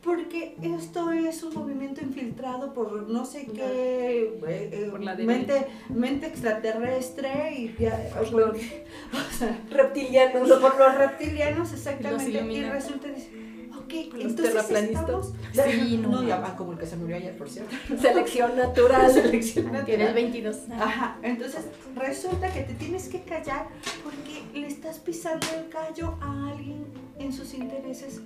porque 0.03 0.55
esto 0.61 1.11
es 1.11 1.41
un 1.43 1.53
movimiento 1.53 2.01
infiltrado 2.01 2.73
por 2.73 3.09
no 3.09 3.25
sé 3.25 3.45
qué 3.45 3.61
eh, 3.63 4.39
eh, 4.47 4.87
Por 4.91 5.01
la 5.03 5.15
mente, 5.15 5.67
mente 5.89 6.27
extraterrestre 6.27 7.53
y 7.57 7.75
ya, 7.81 8.09
bueno, 8.31 8.51
o 9.13 9.37
sea, 9.37 9.59
Reptilianos. 9.69 10.49
por 10.59 10.77
los 10.77 10.95
reptilianos 10.95 11.71
exactamente 11.73 12.29
y 12.29 12.35
Illuminati. 12.37 12.73
resulta 12.73 13.07
dice, 13.07 13.29
ok, 13.77 14.13
Los 14.15 14.25
entonces 14.25 14.55
estamos 14.55 15.33
Sí, 15.53 15.97
no. 16.01 16.09
no, 16.09 16.23
ya, 16.27 16.55
como 16.57 16.73
el 16.73 16.77
que 16.79 16.85
se 16.85 16.97
murió 16.97 17.15
ayer 17.15 17.37
por 17.37 17.49
cierto 17.49 17.73
Selección 18.01 18.57
natural. 18.57 19.11
selección 19.11 19.71
natural. 19.71 20.13
22. 20.13 20.57
Ajá, 20.79 21.17
entonces 21.23 21.61
resulta 21.95 22.51
que 22.51 22.61
te 22.61 22.73
tienes 22.73 23.07
que 23.07 23.21
callar 23.21 23.67
porque 24.03 24.41
le 24.59 24.67
estás 24.67 24.99
pisando 24.99 25.45
el 25.57 25.69
callo 25.69 26.17
a 26.21 26.49
alguien 26.49 26.85
en 27.19 27.31
sus 27.31 27.53
intereses 27.53 28.19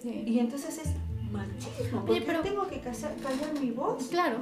Sí. 0.00 0.22
y 0.26 0.38
entonces 0.38 0.78
es 0.78 0.90
machismo. 1.32 2.00
¿Por 2.02 2.10
Oye, 2.10 2.22
pero- 2.26 2.40
tengo 2.40 2.66
que 2.66 2.80
callar 2.80 3.12
mi 3.60 3.70
voz? 3.70 4.08
Claro, 4.08 4.38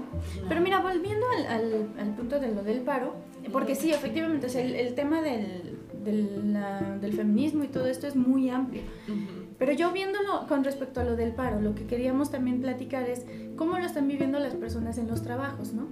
pero 0.49 0.61
mira, 0.61 0.81
volviendo 0.81 1.27
al, 1.39 1.47
al- 1.47 1.89
al 1.99 2.15
punto 2.15 2.39
de 2.41 2.55
lo 2.55 2.63
del 2.63 2.81
paro, 2.81 3.15
porque 3.53 3.75
sí, 3.75 3.93
efectivamente, 3.93 4.47
o 4.47 4.51
sea, 4.51 4.63
el, 4.63 4.75
el 4.75 4.95
tema 4.95 5.23
del, 5.23 5.79
del, 6.05 6.53
la- 6.53 6.99
del 7.01 7.13
feminismo 7.13 7.65
y 7.65 7.69
todo 7.69 7.87
esto 7.87 8.07
es 8.07 8.17
muy 8.17 8.51
amplio. 8.51 8.83
Pero 9.59 9.73
yo 9.73 9.91
viéndolo 9.93 10.47
con 10.49 10.65
respecto 10.65 11.01
a 11.01 11.05
lo 11.05 11.17
del 11.17 11.33
paro, 11.33 11.61
lo 11.63 11.75
que 11.75 11.87
queríamos 11.87 12.31
también 12.31 12.61
platicar 12.61 13.09
es 13.09 13.25
cómo 13.57 13.79
lo 13.79 13.87
están 13.87 14.07
viviendo 14.07 14.39
las 14.39 14.55
personas 14.55 14.99
en 14.99 15.09
los 15.09 15.23
trabajos, 15.23 15.73
¿no? 15.73 15.87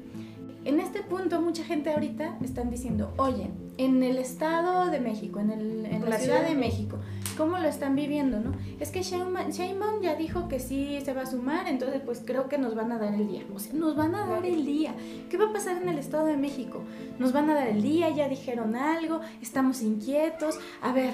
En 0.65 0.81
este 0.81 1.03
punto 1.03 1.43
mucha 1.43 1.63
gente 1.63 1.91
ahorita 1.91 2.39
están 2.43 2.71
diciendo, 2.71 3.13
oye, 3.19 3.51
en 3.77 4.03
el 4.03 4.17
Estado 4.17 4.91
de 4.91 4.99
México, 4.99 5.39
en, 5.39 5.51
el, 5.51 5.85
en 5.85 6.09
la, 6.09 6.19
Ciudad 6.19 6.43
de 6.43 6.55
México, 6.55 6.97
¿cómo 7.37 7.59
lo 7.59 7.69
están 7.69 7.95
viviendo, 7.95 8.41
no? 8.41 8.53
Es 8.81 8.91
que 8.91 9.03
Sheinbaum 9.03 9.51
Sheinbaum 9.51 10.01
ya 10.01 10.15
dijo 10.15 10.49
que 10.49 10.61
sí 10.61 10.99
se 11.05 11.13
va 11.13 11.23
a 11.23 11.27
sumar, 11.27 11.69
entonces 11.69 12.01
pues 12.05 12.23
creo 12.25 12.49
que 12.49 12.57
nos 12.57 12.75
van 12.75 12.93
a 12.93 12.99
dar 12.99 13.13
el 13.13 13.29
día. 13.29 13.43
O 13.55 13.59
sea, 13.59 13.75
nos 13.75 13.95
van 13.95 14.15
a 14.15 14.27
dar 14.27 14.47
el 14.47 14.65
día. 14.65 14.95
¿Qué 15.29 15.37
va 15.37 15.51
a 15.51 15.53
pasar 15.53 15.83
en 15.83 15.89
el 15.89 15.99
Estado 15.99 16.27
de 16.27 16.39
México? 16.39 16.83
Nos 17.19 17.33
van 17.33 17.51
a 17.51 17.55
dar 17.55 17.69
el 17.69 17.83
día, 17.83 18.09
ya 18.09 18.29
dijeron 18.29 18.75
algo, 18.75 19.21
estamos 19.43 19.83
inquietos. 19.83 20.59
A 20.81 20.93
ver, 20.93 21.13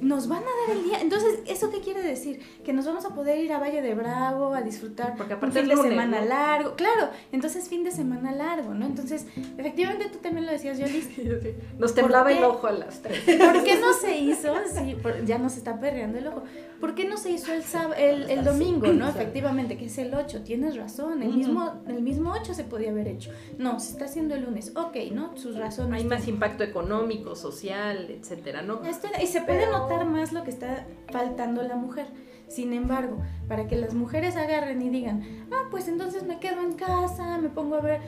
nos 0.00 0.28
van 0.28 0.42
a 0.42 0.46
dar 0.66 0.76
el 0.76 0.84
día. 0.84 1.00
Entonces, 1.00 1.40
¿eso 1.46 1.70
qué 1.70 1.80
quiere 1.80 2.02
decir? 2.02 2.40
Que 2.64 2.72
nos 2.72 2.86
vamos 2.86 3.04
a 3.04 3.14
poder 3.14 3.38
ir 3.38 3.52
a 3.52 3.58
Valle 3.58 3.82
de 3.82 3.94
Bravo 3.94 4.54
a 4.54 4.62
disfrutar 4.62 5.14
Porque 5.16 5.34
un 5.34 5.38
aparte 5.38 5.60
fin 5.60 5.62
es 5.64 5.68
de 5.68 5.74
lunes, 5.76 5.90
semana 5.90 6.20
¿no? 6.20 6.26
largo. 6.26 6.74
Claro, 6.76 7.10
entonces 7.32 7.68
fin 7.68 7.84
de 7.84 7.90
semana 7.90 8.32
largo, 8.32 8.74
¿no? 8.74 8.86
Entonces, 8.86 9.26
efectivamente 9.56 10.08
tú 10.12 10.18
también 10.18 10.46
lo 10.46 10.52
decías, 10.52 10.78
Yolis. 10.78 11.08
Nos 11.78 11.94
temblaba 11.94 12.32
el 12.32 12.42
ojo 12.44 12.66
a 12.66 12.72
las 12.72 13.00
tres. 13.02 13.20
¿Por 13.24 13.62
qué 13.64 13.78
no 13.80 13.92
se 13.92 14.18
hizo? 14.18 14.54
Sí, 14.74 14.96
por- 15.02 15.24
ya 15.24 15.38
nos 15.38 15.56
está 15.56 15.78
perreando 15.80 16.18
el 16.18 16.26
ojo. 16.28 16.42
¿Por 16.80 16.94
qué 16.94 17.04
no 17.06 17.16
se 17.16 17.30
hizo 17.30 17.52
el, 17.52 17.62
sáb- 17.64 17.94
el, 17.98 18.30
el 18.30 18.44
domingo, 18.44 18.86
no? 18.88 19.08
Efectivamente, 19.08 19.76
que 19.76 19.86
es 19.86 19.98
el 19.98 20.14
8, 20.14 20.42
tienes 20.44 20.76
razón. 20.76 21.22
El 21.22 21.32
mismo, 21.34 21.82
el 21.88 22.02
mismo 22.02 22.32
8 22.32 22.54
se 22.54 22.64
podía 22.64 22.90
haber 22.90 23.08
hecho. 23.08 23.30
No, 23.58 23.80
se 23.80 23.92
está 23.92 24.04
haciendo 24.04 24.34
el 24.36 24.44
lunes. 24.44 24.72
Ok, 24.76 24.96
¿no? 25.12 25.36
Sus 25.36 25.56
razones. 25.56 26.00
Hay 26.00 26.06
más 26.08 26.28
impacto 26.28 26.62
económico, 26.62 27.34
social, 27.34 28.08
etcétera, 28.10 28.62
¿no? 28.62 28.84
Esto- 28.84 29.08
y 29.20 29.26
se 29.26 29.40
puede 29.42 29.60
Pero- 29.66 29.72
más 30.04 30.32
lo 30.32 30.44
que 30.44 30.50
está 30.50 30.86
faltando 31.10 31.62
la 31.62 31.76
mujer. 31.76 32.06
Sin 32.48 32.72
embargo, 32.72 33.18
para 33.46 33.66
que 33.68 33.76
las 33.76 33.92
mujeres 33.92 34.34
agarren 34.36 34.80
y 34.80 34.88
digan, 34.88 35.22
ah, 35.52 35.66
pues 35.70 35.86
entonces 35.86 36.22
me 36.22 36.38
quedo 36.38 36.62
en 36.62 36.72
casa, 36.72 37.36
me 37.36 37.50
pongo 37.50 37.74
a 37.76 37.82
ver 37.82 38.00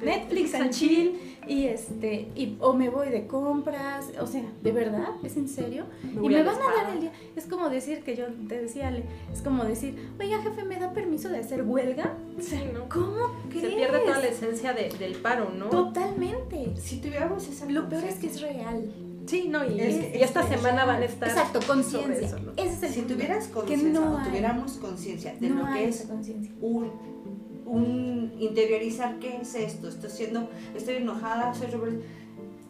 Netflix 0.00 0.54
and 0.54 0.70
chill 0.70 1.18
y 1.48 1.64
este 1.64 2.28
y 2.36 2.56
o 2.60 2.72
me 2.72 2.88
voy 2.88 3.08
de 3.08 3.26
compras, 3.26 4.10
o 4.20 4.28
sea, 4.28 4.44
de 4.62 4.70
verdad, 4.70 5.08
es 5.24 5.36
en 5.36 5.48
serio 5.48 5.86
y 6.04 6.14
voy 6.18 6.34
me 6.34 6.42
van 6.44 6.54
a 6.54 6.82
dar 6.84 6.94
el 6.94 7.00
día. 7.00 7.12
Es 7.34 7.46
como 7.46 7.68
decir 7.68 8.04
que 8.04 8.14
yo 8.14 8.26
te 8.48 8.60
decía, 8.60 8.88
Ale, 8.88 9.02
es 9.32 9.42
como 9.42 9.64
decir, 9.64 10.08
oiga 10.20 10.40
jefe, 10.40 10.62
¿me 10.64 10.78
da 10.78 10.92
permiso 10.92 11.28
de 11.28 11.38
hacer 11.38 11.62
huelga? 11.62 12.14
Sí, 12.38 12.60
¿no? 12.72 12.88
¿Cómo 12.88 13.26
Se 13.52 13.58
crees? 13.58 13.74
pierde 13.74 13.98
toda 14.00 14.18
la 14.20 14.28
esencia 14.28 14.72
de- 14.72 14.90
del 15.00 15.16
paro, 15.16 15.50
¿no? 15.50 15.66
Totalmente. 15.66 16.76
Si 16.76 17.00
tuviéramos 17.00 17.48
esa 17.48 17.66
Lo 17.66 17.88
peor 17.88 18.04
es 18.04 18.14
que 18.16 18.28
es 18.28 18.40
real. 18.40 18.92
Sí, 19.28 19.46
no, 19.48 19.62
y, 19.64 19.78
Es 19.80 19.96
que- 19.96 20.18
y 20.18 20.22
esta 20.22 20.40
es 20.40 20.48
semana 20.48 20.84
van 20.86 21.02
a 21.02 21.04
estar 21.04 21.28
Exacto, 21.28 21.60
sobre 21.60 21.82
conciencia. 21.82 22.26
eso, 22.26 22.38
¿no? 22.40 22.52
Ese 22.56 22.72
es 22.74 22.82
el 22.82 22.88
si 22.90 22.98
punto. 23.00 23.14
tuvieras 23.14 23.48
conciencia 23.48 23.90
no 24.00 24.14
o 24.16 24.24
tuviéramos 24.24 24.72
conciencia 24.78 25.34
de 25.38 25.48
no 25.50 25.66
lo 25.66 25.72
que 25.74 25.88
es 25.88 26.08
un, 26.60 26.90
un 27.66 28.32
interiorizar 28.38 29.18
qué 29.18 29.36
es 29.42 29.54
esto, 29.54 29.88
estoy 29.88 30.10
siendo, 30.10 30.48
estoy 30.74 30.96
enojada, 30.96 31.54
soy 31.54 31.66
rebelde. 31.68 32.04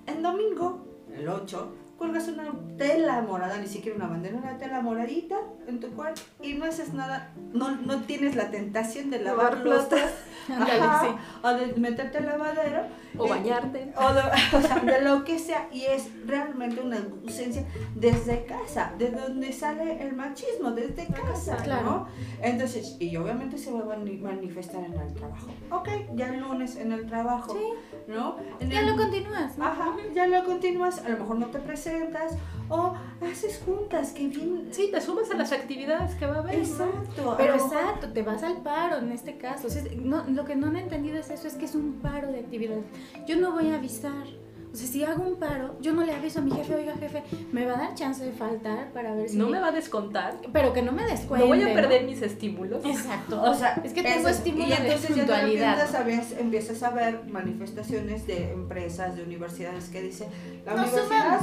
El 0.06 0.22
domingo, 0.22 0.84
el 1.14 1.28
8, 1.28 1.72
cuelgas 1.96 2.28
una 2.28 2.52
tela 2.76 3.22
morada, 3.22 3.58
ni 3.58 3.66
siquiera 3.66 3.96
una 3.96 4.06
bandera, 4.08 4.36
una 4.36 4.56
tela 4.58 4.80
moradita 4.80 5.36
en 5.66 5.80
tu 5.80 5.88
cuarto 5.90 6.22
y 6.42 6.54
no 6.54 6.64
haces 6.64 6.92
nada, 6.94 7.32
no, 7.52 7.70
no 7.76 8.02
tienes 8.02 8.34
la 8.36 8.50
tentación 8.50 9.10
de 9.10 9.20
lavar 9.20 9.58
Lavar 9.58 9.62
platos. 9.88 10.00
Ándale, 10.48 10.80
sí. 11.02 11.16
o 11.42 11.48
de 11.52 11.66
meterte 11.80 12.18
al 12.18 12.26
lavadero 12.26 12.82
O 13.18 13.26
eh, 13.26 13.28
bañarte. 13.30 13.92
o 13.96 14.12
de, 14.14 14.20
o 14.56 14.60
sea, 14.60 14.78
de 14.80 15.00
lo 15.02 15.24
que 15.24 15.38
sea 15.38 15.68
y 15.72 15.82
es 15.84 16.08
realmente 16.26 16.80
una 16.80 16.98
ausencia 17.22 17.64
desde 17.94 18.44
casa, 18.44 18.92
de 18.98 19.10
donde 19.10 19.52
sale 19.52 20.00
el 20.02 20.14
machismo, 20.14 20.70
desde 20.72 21.06
casa, 21.06 21.56
Claro. 21.56 21.84
¿no? 21.84 22.08
Entonces, 22.42 22.96
y 22.98 23.16
obviamente 23.16 23.58
se 23.58 23.72
va 23.72 23.80
a 23.80 23.96
mani- 23.96 24.18
manifestar 24.20 24.84
en 24.84 24.94
el 24.98 25.14
trabajo. 25.14 25.48
Ok, 25.70 25.88
ya 26.14 26.28
el 26.32 26.40
lunes 26.40 26.76
en 26.76 26.92
el 26.92 27.06
trabajo, 27.06 27.52
Sí. 27.54 27.64
¿no? 28.06 28.36
En 28.60 28.70
Ya 28.70 28.80
el- 28.80 28.86
lo 28.90 28.96
continúas, 28.96 29.58
¿no? 29.58 29.64
Ajá, 29.66 29.94
ya 30.14 30.26
lo 30.26 30.44
continúas, 30.44 30.98
a 31.04 31.08
lo 31.08 31.18
mejor 31.18 31.38
no 31.38 31.46
te 31.46 31.58
presentas 31.58 32.36
o 32.70 32.94
haces 33.22 33.62
juntas, 33.64 34.12
que 34.12 34.28
bien... 34.28 34.68
Sí, 34.70 34.90
te 34.92 35.00
sumas 35.00 35.30
a 35.30 35.34
las 35.34 35.52
actividades 35.52 36.14
que 36.16 36.26
va 36.26 36.36
a 36.36 36.38
haber. 36.40 36.54
Exacto. 36.58 37.34
Pero 37.38 37.54
exacto, 37.54 38.12
te 38.12 38.22
vas 38.22 38.42
al 38.42 38.58
paro 38.58 38.98
en 38.98 39.10
este 39.12 39.38
caso. 39.38 39.68
O 39.68 39.70
sea, 39.70 39.82
no, 39.96 40.24
lo 40.30 40.44
que 40.44 40.56
no 40.56 40.68
han 40.68 40.76
entendido 40.76 41.18
es 41.18 41.30
eso, 41.30 41.48
es 41.48 41.54
que 41.54 41.64
es 41.64 41.74
un 41.74 41.94
paro 42.00 42.30
de 42.32 42.40
actividades. 42.40 42.84
Yo 43.26 43.36
no 43.36 43.52
voy 43.52 43.68
a 43.68 43.76
avisar. 43.76 44.26
O 44.72 44.76
sea, 44.76 44.86
si 44.86 45.02
hago 45.04 45.22
un 45.24 45.36
paro, 45.36 45.76
yo 45.80 45.92
no 45.92 46.04
le 46.04 46.12
aviso 46.12 46.40
a 46.40 46.42
mi 46.42 46.50
jefe, 46.52 46.74
oiga 46.74 46.94
jefe, 46.96 47.22
me 47.52 47.64
va 47.66 47.74
a 47.74 47.78
dar 47.78 47.94
chance 47.94 48.24
de 48.24 48.32
faltar 48.32 48.92
para 48.92 49.14
ver 49.14 49.28
si... 49.28 49.36
No 49.36 49.48
me 49.48 49.58
va 49.60 49.68
a 49.68 49.72
descontar. 49.72 50.34
Pero 50.52 50.72
que 50.72 50.82
no 50.82 50.92
me 50.92 51.04
descuente. 51.04 51.46
No 51.46 51.54
voy 51.54 51.62
a 51.62 51.68
¿no? 51.68 51.74
perder 51.74 52.04
mis 52.04 52.20
estímulos. 52.22 52.84
Exacto. 52.84 53.42
O 53.48 53.54
sea, 53.54 53.80
es 53.82 53.92
que 53.92 54.02
tengo 54.02 54.20
eso- 54.20 54.28
estímulo 54.28 54.64
y 54.66 54.68
de 54.68 54.74
entonces 54.74 55.16
ya 55.16 55.76
de 55.76 55.86
sabes- 55.86 56.34
empiezas 56.38 56.82
a 56.82 56.90
ver 56.90 57.22
manifestaciones 57.28 58.26
de 58.26 58.52
empresas, 58.52 59.16
de 59.16 59.22
universidades 59.22 59.88
que 59.88 60.02
dicen 60.02 60.28
la 60.66 60.74
Nos 60.74 60.92
universidad 60.92 61.40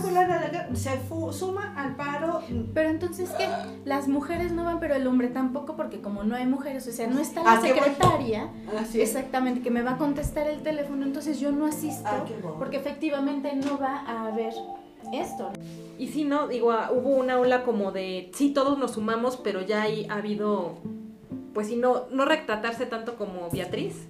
se 0.73 0.99
suma 1.37 1.73
al 1.75 1.95
paro. 1.95 2.41
Pero 2.73 2.89
entonces 2.89 3.29
que 3.31 3.47
las 3.85 4.07
mujeres 4.07 4.51
no 4.51 4.65
van, 4.65 4.79
pero 4.79 4.95
el 4.95 5.07
hombre 5.07 5.29
tampoco, 5.29 5.75
porque 5.75 5.99
como 6.01 6.23
no 6.23 6.35
hay 6.35 6.45
mujeres, 6.45 6.87
o 6.87 6.91
sea, 6.91 7.07
no 7.07 7.19
está 7.19 7.41
¿A 7.41 7.55
la 7.55 7.59
voy? 7.59 7.69
secretaria, 7.69 8.49
Así 8.79 9.01
es. 9.01 9.09
exactamente, 9.09 9.61
que 9.61 9.71
me 9.71 9.81
va 9.81 9.91
a 9.93 9.97
contestar 9.97 10.47
el 10.47 10.61
teléfono, 10.61 11.05
entonces 11.05 11.39
yo 11.39 11.51
no 11.51 11.65
asisto, 11.65 12.03
Ah, 12.05 12.23
porque 12.59 12.77
efectivamente 12.77 13.14
no 13.21 13.77
va 13.79 14.03
a 14.07 14.27
haber 14.27 14.53
esto. 15.13 15.51
Y 15.97 16.07
sí, 16.07 16.25
¿no? 16.25 16.47
Digo, 16.47 16.71
ah, 16.71 16.91
hubo 16.93 17.09
una 17.09 17.39
ola 17.39 17.63
como 17.63 17.91
de, 17.91 18.31
sí, 18.33 18.53
todos 18.53 18.77
nos 18.77 18.91
sumamos, 18.91 19.37
pero 19.37 19.61
ya 19.61 19.83
hay, 19.83 20.07
ha 20.09 20.15
habido, 20.15 20.75
pues 21.53 21.67
sí, 21.67 21.75
no, 21.75 22.05
no 22.11 22.25
retratarse 22.25 22.85
tanto 22.85 23.15
como 23.15 23.49
Beatriz, 23.49 24.07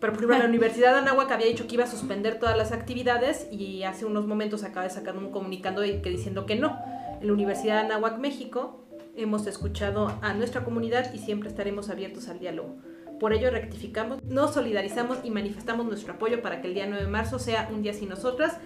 Pero 0.00 0.12
por 0.12 0.22
ejemplo, 0.22 0.38
la 0.38 0.44
Universidad 0.48 0.92
de 0.92 0.98
Anáhuac 0.98 1.30
había 1.32 1.46
dicho 1.46 1.66
que 1.66 1.74
iba 1.74 1.84
a 1.84 1.88
suspender 1.88 2.38
todas 2.38 2.56
las 2.56 2.72
actividades 2.72 3.48
y 3.50 3.82
hace 3.84 4.04
unos 4.04 4.26
momentos 4.26 4.64
acaba 4.64 4.84
de 4.84 4.90
sacar 4.90 5.16
un 5.16 5.30
comunicado 5.30 5.82
que 5.82 6.10
diciendo 6.10 6.46
que 6.46 6.56
no. 6.56 6.78
En 7.20 7.26
la 7.26 7.32
Universidad 7.32 7.80
de 7.80 7.86
Anáhuac, 7.86 8.18
México, 8.18 8.84
hemos 9.16 9.46
escuchado 9.46 10.12
a 10.22 10.34
nuestra 10.34 10.64
comunidad 10.64 11.12
y 11.14 11.18
siempre 11.18 11.48
estaremos 11.48 11.88
abiertos 11.88 12.28
al 12.28 12.38
diálogo. 12.38 12.76
Por 13.20 13.32
ello 13.32 13.50
rectificamos, 13.50 14.22
nos 14.24 14.54
solidarizamos 14.54 15.18
y 15.24 15.30
manifestamos 15.30 15.86
nuestro 15.86 16.14
apoyo 16.14 16.42
para 16.42 16.60
que 16.60 16.68
el 16.68 16.74
día 16.74 16.86
9 16.86 17.04
de 17.04 17.10
marzo 17.10 17.38
sea 17.38 17.68
un 17.72 17.82
día 17.82 17.92
sin 17.92 18.08
nosotras, 18.08 18.56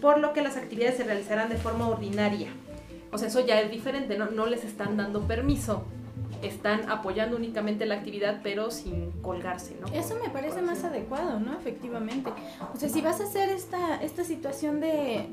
por 0.00 0.18
lo 0.18 0.32
que 0.32 0.42
las 0.42 0.56
actividades 0.56 0.96
se 0.96 1.04
realizarán 1.04 1.48
de 1.48 1.56
forma 1.56 1.88
ordinaria. 1.88 2.48
O 3.10 3.18
sea, 3.18 3.28
eso 3.28 3.44
ya 3.44 3.60
es 3.60 3.70
diferente, 3.70 4.16
no, 4.18 4.26
no 4.30 4.46
les 4.46 4.64
están 4.64 4.96
dando 4.96 5.22
permiso 5.22 5.84
están 6.42 6.88
apoyando 6.90 7.36
únicamente 7.36 7.86
la 7.86 7.96
actividad, 7.96 8.40
pero 8.42 8.70
sin 8.70 9.10
colgarse, 9.22 9.76
¿no? 9.80 9.88
Eso 9.88 10.16
me 10.22 10.30
parece 10.30 10.62
más 10.62 10.84
adecuado, 10.84 11.40
¿no? 11.40 11.54
Efectivamente. 11.54 12.30
O 12.72 12.78
sea, 12.78 12.88
si 12.88 13.00
vas 13.00 13.20
a 13.20 13.24
hacer 13.24 13.48
esta, 13.50 13.96
esta 13.96 14.24
situación 14.24 14.80
de... 14.80 15.26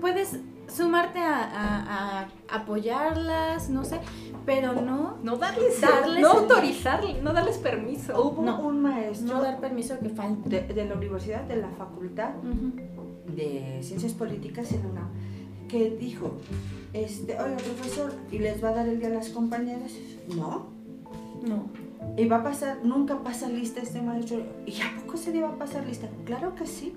Puedes 0.00 0.38
sumarte 0.68 1.18
a, 1.20 2.28
apoyarlas, 2.50 3.70
no 3.70 3.84
sé, 3.84 4.00
pero 4.44 4.74
no... 4.80 5.18
No 5.22 5.36
darles... 5.36 5.80
no 6.20 6.28
autorizarles, 6.30 7.22
no 7.22 7.32
darles 7.32 7.58
permiso. 7.58 8.20
Hubo 8.20 8.40
un 8.40 8.82
maestro... 8.82 9.34
No 9.34 9.42
dar 9.42 9.60
permiso 9.60 9.98
que 10.00 10.08
falte. 10.08 10.60
De, 10.62 10.84
la 10.84 10.94
universidad, 10.94 11.42
de 11.42 11.56
la 11.56 11.68
facultad 11.70 12.30
de 13.34 13.78
Ciencias 13.82 14.12
Políticas 14.12 14.72
en 14.72 14.86
una 14.86 15.08
que 15.68 15.90
dijo, 15.90 16.32
este, 16.92 17.32
oiga 17.40 17.56
profesor, 17.56 18.12
¿y 18.30 18.38
les 18.38 18.62
va 18.62 18.70
a 18.70 18.74
dar 18.74 18.88
el 18.88 18.98
día 18.98 19.08
a 19.08 19.12
las 19.12 19.30
compañeras? 19.30 19.92
No. 20.28 20.66
No. 21.42 21.66
¿Y 22.16 22.26
va 22.26 22.38
a 22.38 22.42
pasar, 22.42 22.84
nunca 22.84 23.22
pasa 23.22 23.48
lista 23.48 23.80
este 23.80 24.02
maestro? 24.02 24.44
¿Y 24.66 24.80
a 24.82 25.00
poco 25.00 25.16
se 25.16 25.32
día 25.32 25.46
va 25.46 25.54
a 25.54 25.58
pasar 25.58 25.86
lista? 25.86 26.08
Claro 26.26 26.54
que 26.54 26.66
sí. 26.66 26.94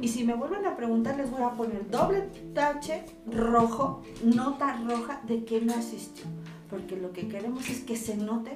Y 0.00 0.08
si 0.08 0.24
me 0.24 0.34
vuelven 0.34 0.66
a 0.66 0.76
preguntar, 0.76 1.16
les 1.16 1.30
voy 1.30 1.42
a 1.42 1.50
poner 1.50 1.88
doble 1.90 2.22
tache 2.54 3.04
rojo, 3.30 4.02
nota 4.24 4.76
roja 4.88 5.20
de 5.26 5.44
que 5.44 5.60
no 5.60 5.74
asistió. 5.74 6.24
Porque 6.70 6.96
lo 6.96 7.12
que 7.12 7.28
queremos 7.28 7.68
es 7.68 7.80
que 7.80 7.96
se 7.96 8.16
note 8.16 8.52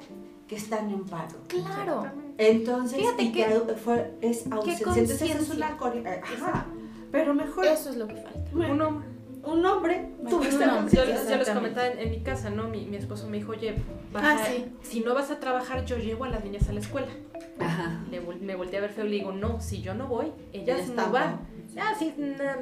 que 0.47 0.55
están 0.55 0.89
en 0.89 1.05
paro. 1.05 1.35
Claro. 1.47 2.05
Entonces, 2.37 2.99
Fíjate 2.99 3.31
que, 3.31 3.45
fue, 3.75 4.13
es 4.21 4.49
ausencia. 4.51 4.87
Entonces 4.87 5.21
es 5.21 5.49
una... 5.49 5.71
Eh, 5.71 6.21
ajá. 6.23 6.65
Pero 7.11 7.33
mejor... 7.33 7.65
Eso 7.65 7.89
es 7.89 7.97
lo 7.97 8.07
que 8.07 8.15
falta. 8.15 8.51
Un 8.53 8.81
hombre 8.81 9.15
un 9.45 9.65
hombre, 9.65 10.09
tú 10.27 10.41
yo, 10.43 11.05
les 11.05 11.49
comentaba 11.49 11.87
en, 11.87 12.09
mi 12.09 12.19
casa, 12.21 12.49
¿no? 12.49 12.67
Mi, 12.67 12.85
mi, 12.85 12.97
esposo 12.97 13.29
me 13.29 13.37
dijo, 13.37 13.51
oye, 13.51 13.75
ah, 14.15 14.43
si 14.81 15.01
no 15.01 15.13
vas 15.13 15.29
a 15.29 15.39
trabajar, 15.39 15.85
yo 15.85 15.97
llevo 15.97 16.23
a 16.23 16.29
las 16.29 16.43
niñas 16.43 16.67
a 16.67 16.73
la 16.73 16.79
escuela. 16.79 17.11
Ajá. 17.59 18.03
Le, 18.09 18.21
me 18.21 18.55
volteé 18.55 18.79
a 18.79 18.81
ver 18.81 18.91
feo 18.91 19.05
y 19.05 19.09
le 19.09 19.15
digo, 19.17 19.31
no, 19.31 19.61
si 19.61 19.81
yo 19.81 19.93
no 19.93 20.07
voy, 20.07 20.31
ellas 20.51 20.89
no 20.89 21.11
van. 21.11 21.39
Ah, 21.77 21.93
sí, 21.97 22.13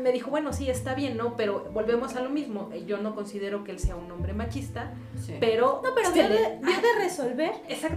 me 0.01 0.12
dijo, 0.12 0.32
bueno, 0.32 0.53
sí, 0.53 0.70
está 0.70 0.96
bien, 0.96 1.17
¿no? 1.17 1.36
Pero 1.36 1.70
volvemos 1.74 2.15
a 2.15 2.22
lo 2.22 2.29
mismo. 2.29 2.70
Yo 2.88 2.98
no 2.98 3.15
considero 3.15 3.63
que 3.63 3.72
él 3.72 3.79
sea 3.79 3.96
un 3.96 4.12
hombre 4.12 4.34
machista, 4.34 4.93
pero... 5.39 5.82
No, 5.84 5.89
pero 5.96 6.12
vio, 6.12 6.24
de, 6.24 6.29
de, 6.29 7.00
resolver 7.00 7.51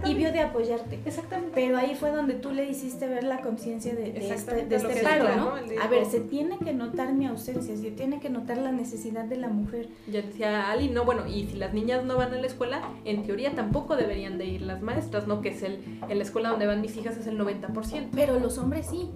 y 0.05 0.13
vio 0.13 0.31
de 0.31 0.41
apoyarte. 0.41 0.99
Exactamente. 1.05 1.51
Pero 1.55 1.77
ahí 1.77 1.95
fue 1.95 2.11
donde 2.11 2.35
tú 2.35 2.51
le 2.51 2.69
hiciste 2.69 3.07
ver 3.07 3.23
la 3.23 3.41
conciencia 3.41 3.95
de, 3.95 4.11
de, 4.11 4.33
este, 4.33 4.65
de 4.65 4.75
este 4.75 5.03
paro, 5.03 5.35
¿no? 5.35 5.53
A 5.81 5.87
ver, 5.87 6.05
se 6.05 6.19
tiene 6.19 6.57
que 6.59 6.73
notar 6.73 7.13
mi 7.13 7.25
ausencia, 7.25 7.75
se 7.75 7.91
tiene 7.91 8.19
que 8.19 8.29
notar 8.29 8.57
la 8.57 8.71
necesidad 8.71 9.25
de 9.25 9.37
la 9.37 9.47
mujer. 9.47 9.89
Yo 10.07 10.21
decía 10.21 10.69
Ali, 10.69 10.89
no, 10.89 11.05
bueno, 11.05 11.27
y 11.27 11.47
si 11.47 11.57
las 11.57 11.73
niñas 11.73 12.03
no 12.05 12.17
van 12.17 12.33
a 12.33 12.37
la 12.37 12.47
escuela, 12.47 12.81
en 13.05 13.23
teoría 13.23 13.55
tampoco 13.55 13.95
deberían 13.95 14.37
de 14.37 14.45
ir 14.45 14.61
las 14.61 14.81
maestras, 14.81 15.27
¿no? 15.27 15.41
Que 15.41 15.49
es 15.49 15.63
el, 15.63 15.99
en 16.07 16.17
la 16.17 16.23
escuela 16.23 16.49
donde 16.49 16.67
van 16.67 16.81
mis 16.81 16.95
hijas 16.95 17.17
es 17.17 17.27
el 17.27 17.39
90%. 17.39 18.09
Pero 18.13 18.39
los 18.39 18.57
hombres 18.57 18.87
sí. 18.89 19.09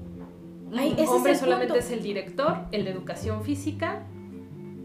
Ay, 0.74 0.96
ese 0.98 1.08
hombre 1.08 1.36
solamente 1.36 1.78
es 1.78 1.92
el 1.92 2.02
director, 2.02 2.58
el 2.72 2.86
de 2.86 2.92
educación 2.92 3.44
física, 3.44 4.04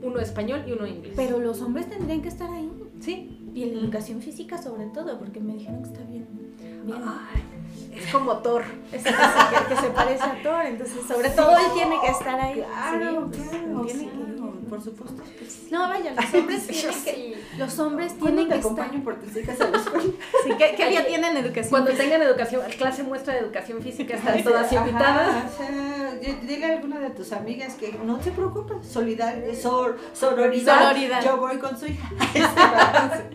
uno 0.03 0.19
español 0.19 0.65
y 0.67 0.73
uno 0.73 0.87
inglés. 0.87 1.15
Pero 1.17 1.39
los 1.39 1.63
hombres 1.63 1.89
tendrían 1.89 2.23
que 2.23 2.29
estar 2.29 2.51
ahí. 2.51 2.71
Sí. 3.01 3.39
Y 3.55 3.63
en 3.63 3.79
educación 3.79 4.21
física 4.21 4.61
sobre 4.61 4.87
todo, 4.87 5.19
porque 5.19 5.41
me 5.41 5.55
dijeron 5.55 5.83
que 5.83 5.89
está 5.89 6.03
bien. 6.05 6.27
es 7.95 8.13
como 8.13 8.39
Thor. 8.39 8.65
Es 8.93 9.03
que, 9.03 9.11
se 9.11 9.91
parece 9.91 10.25
a 10.25 10.43
Thor, 10.43 10.67
entonces 10.67 11.07
sobre 11.07 11.31
todo 11.31 11.51
él 11.57 11.73
tiene 11.75 11.97
que 12.01 12.11
estar 12.11 12.39
ahí. 12.41 12.63
Claro, 12.63 13.31
claro, 13.31 14.46
por 14.69 14.83
supuesto. 14.83 15.23
No, 15.71 15.89
vaya, 15.89 16.15
los 16.15 16.35
hombres 16.35 16.67
tienen 16.69 17.05
que, 17.05 17.39
los 17.59 17.79
hombres 17.79 18.19
tienen 18.19 18.49
que 18.49 18.59
estar. 18.59 19.03
por 19.03 19.21
tus 19.21 19.37
hijas 19.37 19.61
a 19.61 19.71
la 19.71 19.79
escuela? 19.79 20.05
Sí, 20.45 20.51
¿qué, 20.59 20.75
qué 20.77 20.89
día 20.91 21.07
tienen 21.07 21.37
educación? 21.37 21.71
Cuando 21.71 21.91
tengan 21.93 22.23
educación, 22.23 22.63
clase 22.79 23.03
muestra 23.03 23.35
de 23.35 23.41
educación 23.41 23.83
física, 23.83 24.15
están 24.15 24.43
todas 24.43 24.73
invitadas. 24.73 25.53
O 25.53 25.57
sea, 25.57 26.15
diga 26.47 26.69
alguna 26.69 27.01
de 27.01 27.11
tus 27.11 27.33
amigas 27.33 27.75
que 27.75 27.93
no 28.05 28.19
te 28.19 28.31
preocupes, 28.31 28.87
solidaridad, 28.87 29.55
sor, 29.55 29.99
sororidad, 30.13 31.25
Yo 31.25 31.37
voy 31.39 31.59
con 31.59 31.79
su 31.79 31.87
hija. 31.87 32.11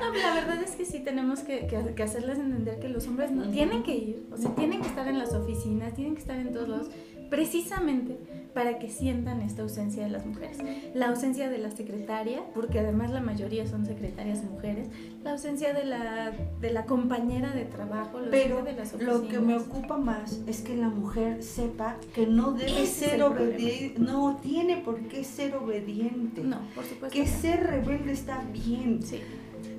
No, 0.00 0.14
la 0.14 0.32
verdad 0.32 0.62
es 0.62 0.70
que 0.70 0.86
sí 0.86 1.00
tenemos 1.00 1.40
que, 1.40 1.66
que, 1.66 1.94
que 1.94 2.02
hacerles 2.02 2.38
entender 2.38 2.80
que 2.80 2.88
los 2.88 3.06
hombres 3.06 3.30
no 3.30 3.50
tienen 3.50 3.82
que 3.82 3.94
ir, 3.94 4.26
o 4.32 4.36
sea, 4.38 4.54
tienen 4.54 4.80
que 4.80 4.88
estar 4.88 5.06
en 5.06 5.18
las 5.18 5.34
oficinas, 5.34 5.92
tienen 5.92 6.14
que 6.14 6.22
estar 6.22 6.38
en 6.38 6.50
todos 6.50 6.66
lados 6.66 6.90
precisamente 7.30 8.18
para 8.54 8.78
que 8.78 8.88
sientan 8.90 9.40
esta 9.42 9.62
ausencia 9.62 10.04
de 10.04 10.10
las 10.10 10.26
mujeres. 10.26 10.58
La 10.94 11.08
ausencia 11.08 11.48
de 11.48 11.58
la 11.58 11.70
secretaria, 11.70 12.42
porque 12.54 12.80
además 12.80 13.10
la 13.10 13.20
mayoría 13.20 13.66
son 13.66 13.86
secretarias 13.86 14.42
mujeres, 14.44 14.88
la 15.22 15.32
ausencia 15.32 15.72
de 15.72 15.84
la, 15.84 16.32
de 16.60 16.70
la 16.70 16.84
compañera 16.84 17.50
de 17.50 17.64
trabajo, 17.64 18.20
Pero 18.30 18.62
de 18.62 18.72
las 18.72 18.94
lo 19.00 19.26
que 19.28 19.38
me 19.38 19.56
ocupa 19.56 19.96
más 19.96 20.40
es 20.46 20.62
que 20.62 20.76
la 20.76 20.88
mujer 20.88 21.42
sepa 21.42 21.96
que 22.14 22.26
no 22.26 22.52
debe 22.52 22.86
ser 22.86 23.22
obediente, 23.22 24.00
no 24.00 24.38
tiene 24.42 24.78
por 24.78 25.00
qué 25.08 25.24
ser 25.24 25.54
obediente. 25.56 26.42
No, 26.42 26.58
por 26.74 26.84
supuesto. 26.84 27.16
Que 27.16 27.26
ser 27.26 27.64
rebelde 27.64 28.12
está 28.12 28.42
bien. 28.52 29.02
Sí 29.02 29.20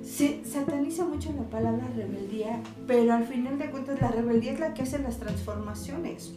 se 0.02 0.44
sataniza 0.44 1.04
mucho 1.04 1.32
la 1.32 1.44
palabra 1.44 1.86
rebeldía, 1.94 2.60
pero 2.86 3.12
al 3.12 3.24
final 3.24 3.58
de 3.58 3.70
cuentas 3.70 4.00
la 4.00 4.08
rebeldía 4.08 4.52
es 4.52 4.60
la 4.60 4.74
que 4.74 4.82
hace 4.82 4.98
las 4.98 5.18
transformaciones. 5.18 6.32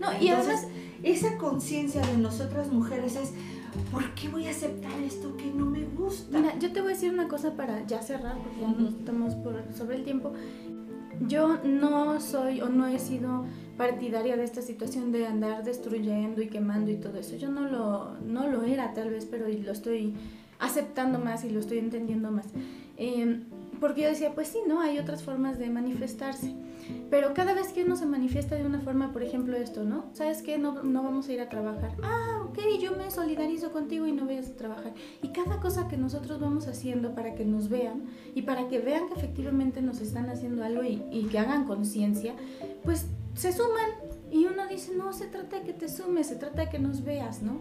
No, 0.00 0.08
y 0.20 0.28
además 0.28 0.66
esa 1.02 1.38
conciencia 1.38 2.02
de 2.02 2.18
nosotras 2.18 2.70
mujeres 2.70 3.16
es, 3.16 3.32
¿por 3.90 4.14
qué 4.14 4.28
voy 4.28 4.46
a 4.46 4.50
aceptar 4.50 4.92
esto 5.00 5.36
que 5.36 5.46
no 5.46 5.66
me 5.66 5.84
gusta? 5.84 6.38
Mira, 6.38 6.58
yo 6.58 6.72
te 6.72 6.80
voy 6.80 6.92
a 6.92 6.94
decir 6.94 7.12
una 7.12 7.28
cosa 7.28 7.56
para 7.56 7.86
ya 7.86 8.02
cerrar, 8.02 8.36
porque 8.38 8.60
ya 8.60 8.68
no 8.68 8.88
estamos 8.88 9.34
por, 9.36 9.64
sobre 9.74 9.96
el 9.96 10.04
tiempo. 10.04 10.32
Yo 11.26 11.58
no 11.64 12.20
soy 12.20 12.60
o 12.60 12.68
no 12.68 12.88
he 12.88 12.98
sido 12.98 13.44
partidaria 13.76 14.36
de 14.36 14.44
esta 14.44 14.60
situación 14.60 15.12
de 15.12 15.26
andar 15.26 15.64
destruyendo 15.64 16.42
y 16.42 16.48
quemando 16.48 16.90
y 16.90 16.96
todo 16.96 17.18
eso. 17.18 17.36
Yo 17.36 17.48
no 17.48 17.68
lo, 17.68 18.18
no 18.20 18.48
lo 18.48 18.64
era 18.64 18.92
tal 18.92 19.10
vez, 19.10 19.24
pero 19.24 19.46
lo 19.48 19.72
estoy 19.72 20.14
aceptando 20.58 21.18
más 21.18 21.44
y 21.44 21.50
lo 21.50 21.60
estoy 21.60 21.78
entendiendo 21.78 22.30
más. 22.30 22.46
Em, 22.96 23.44
porque 23.80 24.02
yo 24.02 24.08
decía, 24.08 24.34
pues 24.34 24.48
sí, 24.48 24.58
¿no? 24.66 24.80
Hay 24.80 24.98
otras 24.98 25.22
formas 25.22 25.58
de 25.58 25.68
manifestarse. 25.68 26.54
Pero 27.10 27.34
cada 27.34 27.54
vez 27.54 27.72
que 27.72 27.84
uno 27.84 27.96
se 27.96 28.06
manifiesta 28.06 28.56
de 28.56 28.64
una 28.64 28.80
forma, 28.80 29.12
por 29.12 29.22
ejemplo 29.22 29.56
esto, 29.56 29.84
¿no? 29.84 30.06
¿Sabes 30.12 30.42
qué? 30.42 30.58
No, 30.58 30.82
no 30.82 31.02
vamos 31.02 31.28
a 31.28 31.32
ir 31.32 31.40
a 31.40 31.48
trabajar. 31.48 31.92
Ah, 32.02 32.42
ok, 32.48 32.58
yo 32.80 32.96
me 32.96 33.10
solidarizo 33.10 33.70
contigo 33.70 34.06
y 34.06 34.12
no 34.12 34.26
vayas 34.26 34.50
a 34.50 34.56
trabajar. 34.56 34.92
Y 35.22 35.28
cada 35.28 35.60
cosa 35.60 35.88
que 35.88 35.96
nosotros 35.96 36.40
vamos 36.40 36.66
haciendo 36.66 37.14
para 37.14 37.34
que 37.34 37.44
nos 37.44 37.68
vean 37.68 38.04
y 38.34 38.42
para 38.42 38.68
que 38.68 38.78
vean 38.78 39.08
que 39.08 39.14
efectivamente 39.14 39.82
nos 39.82 40.00
están 40.00 40.28
haciendo 40.30 40.64
algo 40.64 40.82
y, 40.82 41.02
y 41.10 41.24
que 41.24 41.38
hagan 41.38 41.66
conciencia, 41.66 42.34
pues 42.84 43.06
se 43.34 43.52
suman 43.52 43.90
y 44.32 44.46
uno 44.46 44.66
dice, 44.66 44.92
no, 44.96 45.12
se 45.12 45.26
trata 45.26 45.60
de 45.60 45.66
que 45.66 45.72
te 45.74 45.90
sumes, 45.90 46.26
se 46.26 46.36
trata 46.36 46.62
de 46.62 46.70
que 46.70 46.78
nos 46.78 47.04
veas, 47.04 47.42
¿no? 47.42 47.60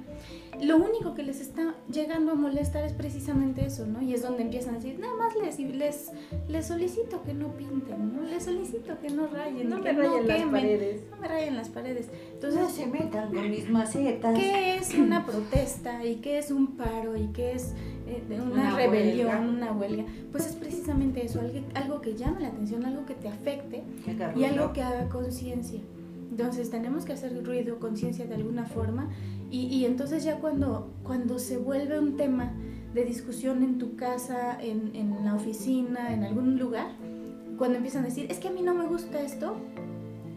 Lo 0.61 0.77
único 0.77 1.13
que 1.13 1.21
les 1.21 1.41
está 1.41 1.75
llegando 1.91 2.31
a 2.31 2.35
molestar 2.35 2.85
es 2.85 2.93
precisamente 2.93 3.65
eso, 3.65 3.85
¿no? 3.85 4.01
Y 4.01 4.13
es 4.13 4.21
donde 4.21 4.43
empiezan 4.43 4.75
a 4.75 4.77
decir, 4.77 4.97
nada 4.97 5.13
más 5.15 5.35
les, 5.35 5.59
les, 5.59 6.11
les 6.47 6.65
solicito 6.65 7.23
que 7.23 7.33
no 7.33 7.49
pinten, 7.57 8.15
¿no? 8.15 8.23
Les 8.23 8.45
solicito 8.45 8.97
que 9.01 9.09
no 9.09 9.27
rayen, 9.27 9.69
no 9.69 9.79
me 9.79 9.91
rayen 9.91 10.25
las 10.25 10.43
paredes. 10.45 11.01
No 11.11 11.17
me 11.17 11.27
rayen 11.27 11.57
las 11.57 11.67
paredes. 11.67 12.07
Entonces, 12.35 12.61
no 12.61 12.69
se 12.69 12.87
metan 12.87 13.33
con 13.33 13.49
mis 13.49 13.69
macetas. 13.69 14.33
¿Qué 14.33 14.75
es 14.75 14.93
una 14.93 15.25
protesta 15.25 16.05
y 16.05 16.15
qué 16.15 16.37
es 16.37 16.51
un 16.51 16.77
paro 16.77 17.17
y 17.17 17.27
qué 17.33 17.51
es 17.51 17.73
eh, 18.07 18.23
una, 18.41 18.77
rebelión, 18.77 19.49
una 19.49 19.73
huelga? 19.73 20.05
Pues 20.31 20.47
es 20.47 20.55
precisamente 20.55 21.25
eso, 21.25 21.41
algo, 21.41 21.59
algo 21.73 21.99
que 21.99 22.15
llame 22.15 22.39
la 22.39 22.47
atención, 22.47 22.85
algo 22.85 23.05
que 23.05 23.15
te 23.15 23.27
afecte 23.27 23.83
y 24.37 24.45
algo 24.45 24.71
que 24.71 24.81
haga 24.81 25.09
conciencia. 25.09 25.81
Entonces 26.31 26.69
tenemos 26.69 27.05
que 27.05 27.13
hacer 27.13 27.45
ruido, 27.45 27.77
conciencia 27.79 28.25
de 28.25 28.35
alguna 28.35 28.65
forma 28.65 29.09
y, 29.51 29.83
entonces 29.83 30.23
ya 30.23 30.39
cuando, 30.39 30.93
cuando 31.03 31.37
se 31.37 31.57
vuelve 31.57 31.99
un 31.99 32.15
tema 32.15 32.53
de 32.93 33.03
discusión 33.03 33.63
en 33.63 33.77
tu 33.77 33.97
casa, 33.97 34.57
en, 34.61 34.95
en 34.95 35.25
la 35.25 35.35
oficina, 35.35 36.13
en 36.13 36.23
algún 36.23 36.57
lugar, 36.57 36.95
cuando 37.57 37.77
empiezan 37.77 38.03
a 38.03 38.07
decir, 38.07 38.31
es 38.31 38.39
que 38.39 38.47
a 38.47 38.51
mí 38.51 38.61
no 38.61 38.73
me 38.73 38.87
gusta 38.87 39.21
esto, 39.21 39.57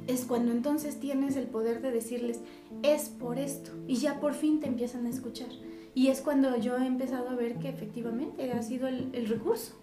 es 0.08 0.24
cuando 0.24 0.50
entonces 0.50 0.98
tienes 0.98 1.36
el 1.36 1.46
poder 1.46 1.80
de 1.80 1.92
decirles, 1.92 2.40
es 2.82 3.08
por 3.08 3.38
esto, 3.38 3.70
y 3.86 3.96
ya 3.96 4.18
por 4.18 4.34
fin 4.34 4.58
te 4.60 4.66
empiezan 4.66 5.06
a 5.06 5.10
escuchar. 5.10 5.48
Y 5.94 6.08
es 6.08 6.20
cuando 6.20 6.56
yo 6.58 6.76
he 6.76 6.86
empezado 6.86 7.28
a 7.30 7.36
ver 7.36 7.60
que 7.60 7.68
efectivamente 7.68 8.52
ha 8.52 8.62
sido 8.62 8.88
el, 8.88 9.10
el 9.12 9.28
recurso, 9.28 9.74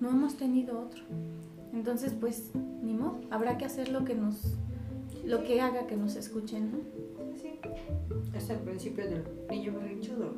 no 0.00 0.10
hemos 0.10 0.36
tenido 0.36 0.80
otro. 0.80 1.04
Entonces, 1.72 2.12
pues, 2.18 2.50
ni 2.82 2.94
modo, 2.94 3.20
habrá 3.30 3.56
que 3.58 3.64
hacer 3.64 3.88
lo 3.88 4.04
que 4.04 4.14
nos, 4.14 4.58
lo 5.24 5.44
que 5.44 5.60
haga 5.60 5.86
que 5.86 5.96
nos 5.96 6.16
escuchen, 6.16 6.70
¿no? 6.72 6.78
Sí. 7.40 7.58
Es 8.36 8.50
el 8.50 8.58
principio 8.58 9.04
del 9.08 9.24
niño 9.50 9.72
berrinchudo. 9.78 10.34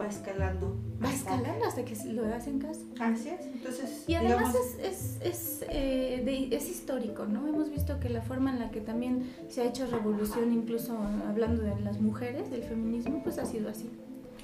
Va 0.00 0.06
escalando. 0.06 0.74
Va 1.04 1.08
hasta- 1.10 1.34
escalando 1.36 1.66
hasta 1.66 1.84
que 1.84 1.94
lo 2.12 2.24
hacen 2.34 2.58
caso. 2.58 2.80
Así 2.98 3.28
es. 3.28 3.46
Entonces, 3.46 4.04
Y 4.08 4.14
además 4.14 4.52
digamos, 4.52 4.56
es, 4.82 5.18
es, 5.20 5.60
es, 5.60 5.64
eh, 5.68 6.22
de- 6.24 6.56
es 6.56 6.68
histórico, 6.70 7.26
¿no? 7.26 7.46
Hemos 7.46 7.70
visto 7.70 8.00
que 8.00 8.08
la 8.08 8.22
forma 8.22 8.50
en 8.52 8.58
la 8.58 8.70
que 8.70 8.80
también 8.80 9.30
se 9.48 9.60
ha 9.60 9.64
hecho 9.66 9.86
revolución, 9.86 10.52
incluso 10.52 10.96
hablando 11.28 11.62
de 11.62 11.78
las 11.80 12.00
mujeres, 12.00 12.50
del 12.50 12.62
feminismo, 12.62 13.20
pues 13.22 13.38
ha 13.38 13.44
sido 13.44 13.68
así. 13.68 13.90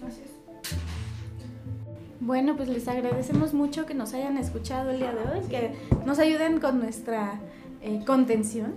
así 0.06 0.20
es. 0.24 0.30
Bueno, 2.20 2.56
pues 2.56 2.68
les 2.68 2.86
agradecemos 2.88 3.54
mucho 3.54 3.86
que 3.86 3.94
nos 3.94 4.12
hayan 4.12 4.36
escuchado 4.38 4.90
el 4.90 4.98
día 4.98 5.14
de 5.14 5.22
hoy, 5.22 5.46
que 5.48 5.72
nos 6.04 6.18
ayuden 6.18 6.60
con 6.60 6.78
nuestra 6.80 7.40
eh, 7.80 8.02
contención. 8.06 8.74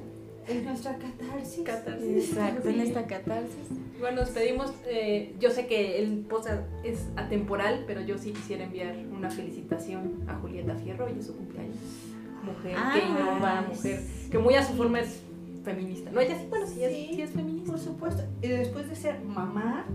Es 0.47 0.63
nuestra 0.63 0.97
catarsis. 0.97 1.63
Catarsis. 1.63 2.29
Exacto, 2.29 2.69
en 2.69 2.75
Sí. 2.75 2.81
esta 2.81 3.05
catarsis. 3.05 3.67
Bueno, 3.99 4.21
nos 4.21 4.29
pedimos, 4.31 4.73
eh, 4.87 5.35
yo 5.39 5.49
sé 5.51 5.67
que 5.67 5.99
el 5.99 6.19
podcast 6.21 6.63
es 6.83 7.07
atemporal, 7.15 7.83
pero 7.87 8.01
yo 8.01 8.17
sí 8.17 8.31
quisiera 8.31 8.63
enviar 8.63 8.95
una 9.15 9.29
felicitación 9.29 10.23
a 10.27 10.35
Julieta 10.39 10.75
Fierro, 10.75 11.07
es 11.07 11.25
su 11.27 11.35
cumpleaños. 11.37 11.75
Mujer 12.43 12.75
Ah, 12.75 12.93
que 12.95 13.05
innova, 13.05 13.61
mujer 13.69 14.01
que 14.31 14.37
muy 14.39 14.55
a 14.55 14.65
su 14.65 14.73
forma 14.73 14.99
es 15.01 15.21
feminista. 15.63 16.09
No, 16.11 16.19
ella 16.21 16.35
sí, 16.39 16.47
bueno, 16.49 16.65
sí, 16.65 16.83
es, 16.83 16.91
Sí, 16.91 17.11
sí 17.13 17.21
es 17.21 17.29
feminista. 17.29 17.71
Por 17.71 17.79
supuesto. 17.79 18.23
Y 18.41 18.47
después 18.47 18.89
de 18.89 18.95
ser 18.95 19.19
mamá, 19.21 19.85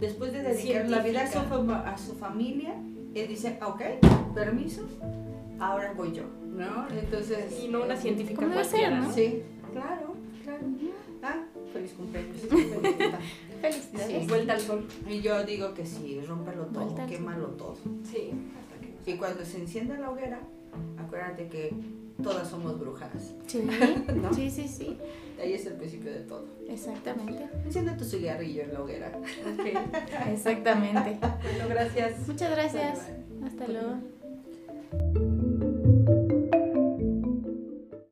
después 0.00 0.32
de 0.34 0.42
dedicar 0.42 0.88
la 0.90 0.98
vida 0.98 1.22
a 1.22 1.26
su, 1.26 1.32
Científica. 1.38 1.90
a 1.90 1.96
su 1.98 2.12
familia, 2.14 2.74
él 3.14 3.28
dice, 3.28 3.58
ok, 3.64 3.80
permiso, 4.34 4.86
ahora 5.58 5.94
voy 5.96 6.12
yo, 6.12 6.24
¿no? 6.44 6.86
Entonces... 6.90 7.58
Y 7.64 7.68
no 7.68 7.84
una 7.84 7.96
científica 7.96 8.42
ser, 8.42 8.52
cualquiera, 8.52 9.00
¿no? 9.00 9.08
¿no? 9.08 9.14
Sí, 9.14 9.42
claro, 9.74 10.14
claro. 10.44 10.64
Ah, 11.22 11.42
feliz 11.72 11.92
cumpleaños. 11.92 12.36
Felicidades. 13.60 14.22
Sí. 14.22 14.26
Vuelta 14.28 14.52
al 14.54 14.60
sol. 14.60 14.86
Y 15.08 15.20
yo 15.20 15.42
digo 15.44 15.72
que 15.74 15.86
sí, 15.86 16.20
rómpelo 16.26 16.66
todo, 16.66 16.94
quémalo 17.06 17.46
todo. 17.48 17.76
Sí, 18.04 18.30
hasta 18.58 18.80
que 18.80 18.92
nos- 18.94 19.08
Y 19.08 19.16
cuando 19.18 19.44
se 19.44 19.58
encienda 19.58 19.98
la 19.98 20.10
hoguera, 20.10 20.40
acuérdate 20.98 21.48
que 21.48 21.74
todas 22.22 22.48
somos 22.48 22.78
brujas. 22.78 23.10
Sí, 23.46 23.62
¿No? 24.22 24.32
sí, 24.34 24.50
sí, 24.50 24.68
sí, 24.68 24.98
Ahí 25.40 25.54
es 25.54 25.66
el 25.66 25.74
principio 25.74 26.12
de 26.12 26.20
todo. 26.20 26.44
exactamente. 26.68 27.48
Enciende 27.64 27.92
tu 27.92 28.04
cigarrillo 28.04 28.62
en 28.62 28.72
la 28.74 28.82
hoguera. 28.82 29.12
Ok. 29.16 29.66
Exactamente. 30.30 31.18
Bueno, 31.42 31.68
gracias. 31.68 32.26
Muchas 32.28 32.50
gracias. 32.50 32.98
Bye, 33.08 33.38
bye. 33.40 33.48
Hasta 33.48 33.66
luego. 33.68 35.33